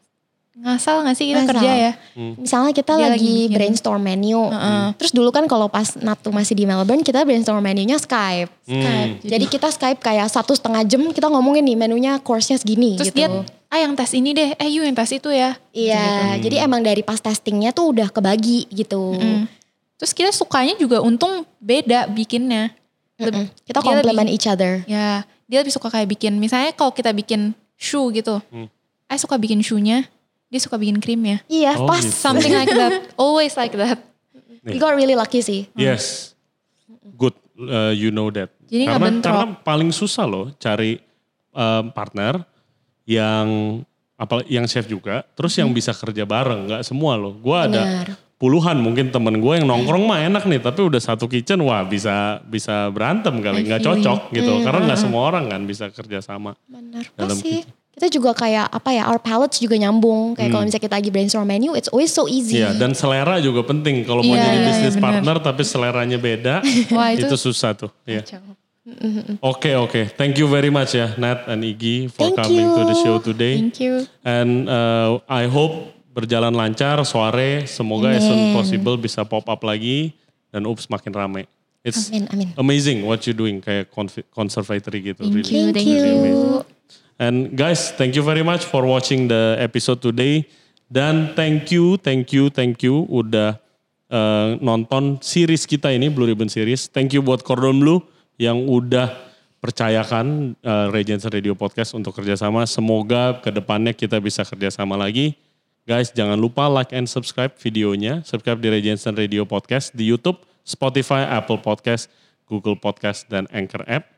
ngasal 0.55 1.03
nggak 1.03 1.15
sih 1.19 1.27
kita 1.36 1.43
Ngasal. 1.43 1.51
kerja 1.51 1.71
ya? 1.75 1.91
Misalnya 2.15 2.71
kita 2.71 2.95
Dia 2.95 3.12
lagi, 3.12 3.19
lagi 3.19 3.36
bikin. 3.51 3.55
brainstorm 3.60 3.99
menu. 3.99 4.47
Terus 4.95 5.12
dulu 5.12 5.27
kan 5.36 5.43
kalau 5.51 5.67
pas 5.67 5.99
Natu 5.99 6.31
masih 6.31 6.55
di 6.55 6.63
Melbourne 6.63 7.03
kita 7.03 7.27
brainstorm 7.27 7.60
menunya 7.60 7.99
Skype. 7.99 8.47
Skype. 8.63 9.19
Jadi 9.19 9.45
kita 9.51 9.67
Skype 9.67 9.99
kayak 9.99 10.31
satu 10.31 10.55
setengah 10.55 10.88
jam 10.88 11.12
kita 11.12 11.27
ngomongin 11.27 11.60
nih 11.60 11.75
menunya 11.75 12.23
course-nya 12.23 12.55
segini 12.55 12.95
Terus 12.95 13.12
gitu. 13.12 13.19
dia, 13.19 13.27
ah 13.67 13.79
yang 13.84 13.99
tes 13.99 14.08
ini 14.15 14.31
deh, 14.31 14.55
eh 14.55 14.69
you 14.71 14.88
yang 14.88 14.95
tes 14.95 15.12
itu 15.12 15.27
ya. 15.27 15.60
Iya, 15.75 16.39
jadi 16.39 16.63
emang 16.63 16.79
dari 16.79 17.03
pas 17.03 17.19
testingnya 17.19 17.75
tuh 17.75 17.91
udah 17.91 18.08
kebagi 18.08 18.71
gitu. 18.71 19.12
Mm. 19.12 19.51
Terus 19.99 20.15
kita 20.15 20.31
sukanya 20.31 20.79
juga 20.79 21.03
untung 21.03 21.43
beda 21.60 22.08
bikinnya. 22.08 22.71
Mm-mm. 23.15 23.45
Kita 23.63 23.80
complement 23.80 24.28
lebih- 24.28 24.36
each 24.36 24.47
other. 24.47 24.84
Ya, 24.86 25.23
dia 25.45 25.60
lebih 25.63 25.71
suka 25.71 25.88
kayak 25.88 26.10
bikin, 26.10 26.36
misalnya 26.36 26.71
kalau 26.71 26.91
kita 26.91 27.12
bikin 27.12 27.56
shoe 27.75 28.12
gitu. 28.12 28.39
I 29.06 29.15
suka 29.15 29.38
bikin 29.38 29.62
shoe-nya, 29.62 30.04
dia 30.47 30.60
suka 30.60 30.75
bikin 30.75 30.99
krimnya. 30.99 31.39
Iya, 31.45 31.78
Oh, 31.78 31.88
pas. 31.88 32.01
gitu. 32.01 32.12
Something 32.12 32.51
like 32.51 32.71
that, 32.71 33.13
always 33.15 33.54
like 33.54 33.71
that. 33.73 34.01
We 34.65 34.75
got 34.75 34.97
really 34.97 35.13
lucky 35.13 35.39
sih. 35.39 35.69
Yes. 35.78 36.34
Good, 37.15 37.38
uh, 37.62 37.93
you 37.93 38.10
know 38.10 38.34
that. 38.34 38.49
Jadi 38.65 38.89
karena, 38.89 38.99
bentrok. 38.99 39.30
karena 39.30 39.45
paling 39.62 39.89
susah 39.93 40.25
loh 40.25 40.49
cari 40.58 40.97
um, 41.54 41.93
partner 41.93 42.41
yang 43.06 43.80
apa 44.15 44.41
yang 44.49 44.65
chef 44.65 44.88
juga, 44.88 45.21
terus 45.38 45.54
yang 45.54 45.69
bisa 45.69 45.93
kerja 45.93 46.25
bareng, 46.25 46.65
nggak 46.65 46.82
semua 46.82 47.13
loh. 47.13 47.36
Gua 47.38 47.69
ada 47.69 47.78
Benar. 47.78 48.08
Puluhan 48.45 48.77
mungkin 48.77 49.10
temen 49.10 49.41
gue 49.41 49.53
yang 49.58 49.65
nongkrong 49.65 50.05
mah 50.05 50.21
enak 50.21 50.45
nih, 50.45 50.62
tapi 50.62 50.86
udah 50.86 51.01
satu 51.01 51.25
kitchen, 51.25 51.58
wah 51.65 51.81
bisa 51.81 52.38
bisa 52.45 52.93
berantem 52.93 53.34
kali, 53.41 53.65
nggak 53.65 53.81
you. 53.81 53.88
cocok 53.89 54.19
gitu. 54.29 54.62
Karena 54.62 54.86
nggak 54.86 54.99
semua 55.01 55.34
orang 55.34 55.49
kan 55.49 55.65
bisa 55.65 55.89
kerja 55.89 56.21
sama. 56.21 56.53
Benar. 56.69 57.10
Dalam 57.17 57.34
sih. 57.34 57.65
Kita 57.95 58.12
juga 58.12 58.36
kayak 58.36 58.75
apa 58.75 58.91
ya, 58.91 59.08
our 59.08 59.17
palates 59.17 59.55
juga 59.58 59.79
nyambung. 59.79 60.36
Kayak 60.36 60.51
kalau 60.51 60.67
misalnya 60.67 60.84
kita 60.84 60.95
lagi 60.99 61.10
brainstorm 61.10 61.47
menu, 61.47 61.79
it's 61.79 61.88
always 61.88 62.12
so 62.12 62.27
easy. 62.27 62.60
Hmm. 62.60 62.75
Iya, 62.75 62.86
dan 62.86 62.91
selera 62.91 63.39
juga 63.39 63.63
penting. 63.63 64.03
Kalau 64.03 64.19
mau 64.19 64.36
Iya, 64.36 64.43
jadi 64.45 64.58
iya, 64.60 64.67
bisnis 64.67 64.95
benar. 64.99 65.03
partner 65.23 65.36
tapi 65.39 65.63
seleranya 65.63 66.17
beda, 66.19 66.55
Wah, 66.93 67.15
itu, 67.15 67.23
itu- 67.25 67.39
susah 67.39 67.71
tuh. 67.73 67.89
Kacau. 68.03 68.43
Oke 69.41 69.73
oke, 69.73 70.13
thank 70.13 70.38
you 70.38 70.45
very 70.45 70.69
much 70.69 70.93
ya 70.93 71.17
Nat 71.17 71.49
and 71.49 71.65
Iggy 71.65 72.05
for 72.05 72.29
Thank 72.29 72.38
coming 72.38 72.69
to 72.69 72.81
the 72.86 72.93
you. 72.93 73.01
show 73.01 73.15
today. 73.17 73.58
Thank 73.58 73.81
you. 73.81 74.05
And 74.21 74.69
uh, 74.69 75.17
I 75.25 75.49
hope 75.49 75.89
berjalan 76.15 76.56
lancar 76.56 77.04
sore. 77.04 77.67
Semoga 77.67 78.15
as 78.15 78.23
soon 78.23 78.39
Amin. 78.39 78.56
possible 78.56 78.95
bisa 78.95 79.28
pop 79.28 79.43
up 79.51 79.60
lagi 79.67 80.15
dan 80.47 80.63
ups 80.63 80.88
makin 80.88 81.12
rame. 81.12 81.43
It's 81.84 82.10
Amin, 82.10 82.25
amin. 82.34 82.49
amazing 82.58 83.04
what 83.04 83.28
you 83.28 83.36
doing 83.36 83.60
kayak 83.60 83.91
conservatory 84.32 85.13
gitu. 85.13 85.28
Thank 85.28 85.45
really. 85.45 85.51
you. 85.51 85.63
Thank 85.69 85.75
Thank 85.75 85.91
you. 85.91 86.01
you. 86.01 86.39
And 87.19 87.54
guys, 87.54 87.93
thank 87.93 88.15
you 88.15 88.23
very 88.23 88.41
much 88.41 88.65
for 88.65 88.88
watching 88.88 89.28
the 89.28 89.60
episode 89.60 90.01
today. 90.01 90.47
Dan 90.89 91.36
thank 91.38 91.69
you, 91.69 91.99
thank 91.99 92.32
you, 92.32 92.49
thank 92.49 92.82
you 92.82 93.06
udah 93.08 93.62
uh, 94.10 94.58
nonton 94.60 95.21
series 95.21 95.63
kita 95.67 95.93
ini 95.93 96.10
Blue 96.10 96.25
Ribbon 96.25 96.49
Series. 96.49 96.89
Thank 96.89 97.13
you 97.15 97.21
buat 97.21 97.45
Cordon 97.45 97.78
Blue 97.78 98.01
yang 98.36 98.67
udah 98.67 99.15
percayakan 99.63 100.58
uh, 100.62 100.91
Regency 100.93 101.25
Radio 101.32 101.56
Podcast 101.58 101.95
untuk 101.97 102.13
kerjasama. 102.17 102.67
Semoga 102.67 103.39
ke 103.41 103.49
depannya 103.49 103.95
kita 103.95 104.19
bisa 104.19 104.43
kerjasama 104.45 104.93
lagi. 104.99 105.44
Guys, 105.86 106.10
jangan 106.10 106.34
lupa 106.36 106.65
like 106.65 106.89
and 106.91 107.06
subscribe 107.06 107.54
videonya. 107.56 108.26
Subscribe 108.26 108.58
di 108.58 108.74
Regency 108.74 109.06
Radio 109.08 109.45
Podcast 109.45 109.93
di 109.93 110.02
YouTube, 110.04 110.41
Spotify, 110.65 111.30
Apple 111.30 111.62
Podcast, 111.62 112.10
Google 112.43 112.74
Podcast, 112.74 113.30
dan 113.30 113.45
Anchor 113.50 113.86
App 113.86 114.10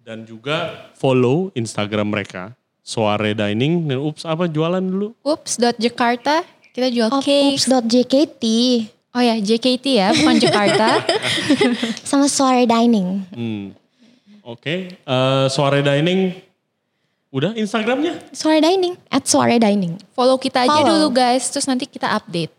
dan 0.00 0.24
juga 0.24 0.88
follow 0.96 1.52
Instagram 1.52 2.08
mereka 2.08 2.56
Soare 2.80 3.36
Dining 3.36 3.84
dan 3.84 4.00
ups 4.00 4.24
apa 4.24 4.48
jualan 4.48 4.80
dulu 4.80 5.12
Oops.Jakarta. 5.20 6.40
Kita 6.72 6.88
jual 6.88 7.10
Oh, 7.10 7.20
cakes. 7.20 7.68
Oops.jkt 7.68 8.44
Oh 9.12 9.20
ya, 9.20 9.34
JKT 9.36 9.84
ya, 9.90 10.08
bukan 10.14 10.36
Jakarta. 10.40 11.02
sama 12.00 12.24
Soare 12.24 12.64
Dining. 12.64 13.20
hmm. 13.28 13.64
oke 14.40 14.94
Eh, 14.94 15.46
Soare 15.50 15.82
Dining 15.82 16.32
udah 17.38 17.52
Instagramnya 17.54 18.18
Soare 18.34 18.58
Dining, 18.58 18.98
at 19.08 19.24
Soare 19.24 19.56
Dining. 19.62 19.94
Follow 20.12 20.36
kita 20.36 20.66
aja 20.66 20.82
Follow. 20.82 20.90
dulu 20.90 21.06
guys, 21.14 21.46
terus 21.48 21.64
nanti 21.70 21.86
kita 21.86 22.10
update. 22.10 22.52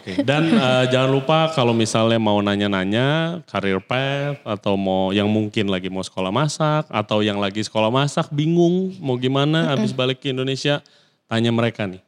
oke 0.00 0.24
dan 0.24 0.48
eh, 0.48 0.84
jangan 0.88 1.12
lupa 1.12 1.52
kalau 1.52 1.76
misalnya 1.76 2.16
mau 2.16 2.40
nanya-nanya 2.40 3.40
career 3.44 3.84
path 3.84 4.40
atau 4.40 4.80
mau 4.80 5.12
yang 5.12 5.28
mungkin 5.28 5.68
lagi 5.68 5.92
mau 5.92 6.00
sekolah 6.00 6.32
masak 6.32 6.88
atau 6.88 7.20
yang 7.20 7.36
lagi 7.36 7.60
sekolah 7.60 7.92
masak 7.92 8.32
bingung 8.32 8.96
mau 8.96 9.20
gimana 9.20 9.76
habis 9.76 9.92
balik 9.92 10.24
ke 10.24 10.32
Indonesia 10.32 10.80
tanya 11.28 11.52
mereka 11.52 11.84
nih 11.84 12.00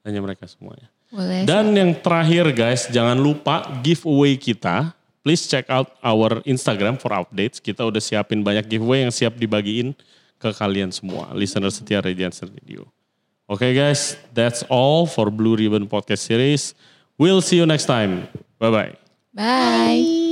tanya 0.00 0.24
mereka 0.24 0.48
semuanya 0.48 0.88
Boleh. 1.10 1.42
Dan 1.42 1.74
yang 1.74 1.90
terakhir 1.98 2.54
guys, 2.54 2.86
jangan 2.86 3.18
lupa 3.18 3.66
giveaway 3.82 4.38
kita. 4.38 4.94
Please 5.26 5.44
check 5.50 5.66
out 5.66 5.90
our 6.00 6.38
Instagram 6.46 6.96
for 6.96 7.10
updates. 7.10 7.58
Kita 7.58 7.82
udah 7.82 7.98
siapin 7.98 8.46
banyak 8.46 8.70
giveaway 8.70 9.02
yang 9.04 9.12
siap 9.12 9.34
dibagiin 9.36 9.92
ke 10.40 10.50
kalian 10.56 10.88
semua. 10.88 11.28
Listener 11.36 11.68
setia 11.68 12.00
Regency 12.00 12.48
Radio. 12.48 12.88
Oke 13.44 13.76
guys, 13.76 14.16
that's 14.32 14.64
all 14.72 15.04
for 15.04 15.28
Blue 15.28 15.58
Ribbon 15.58 15.84
Podcast 15.84 16.24
Series. 16.24 16.72
We'll 17.20 17.44
see 17.44 17.60
you 17.60 17.68
next 17.68 17.84
time. 17.84 18.24
Bye-bye. 18.56 18.96
Bye. 19.36 20.29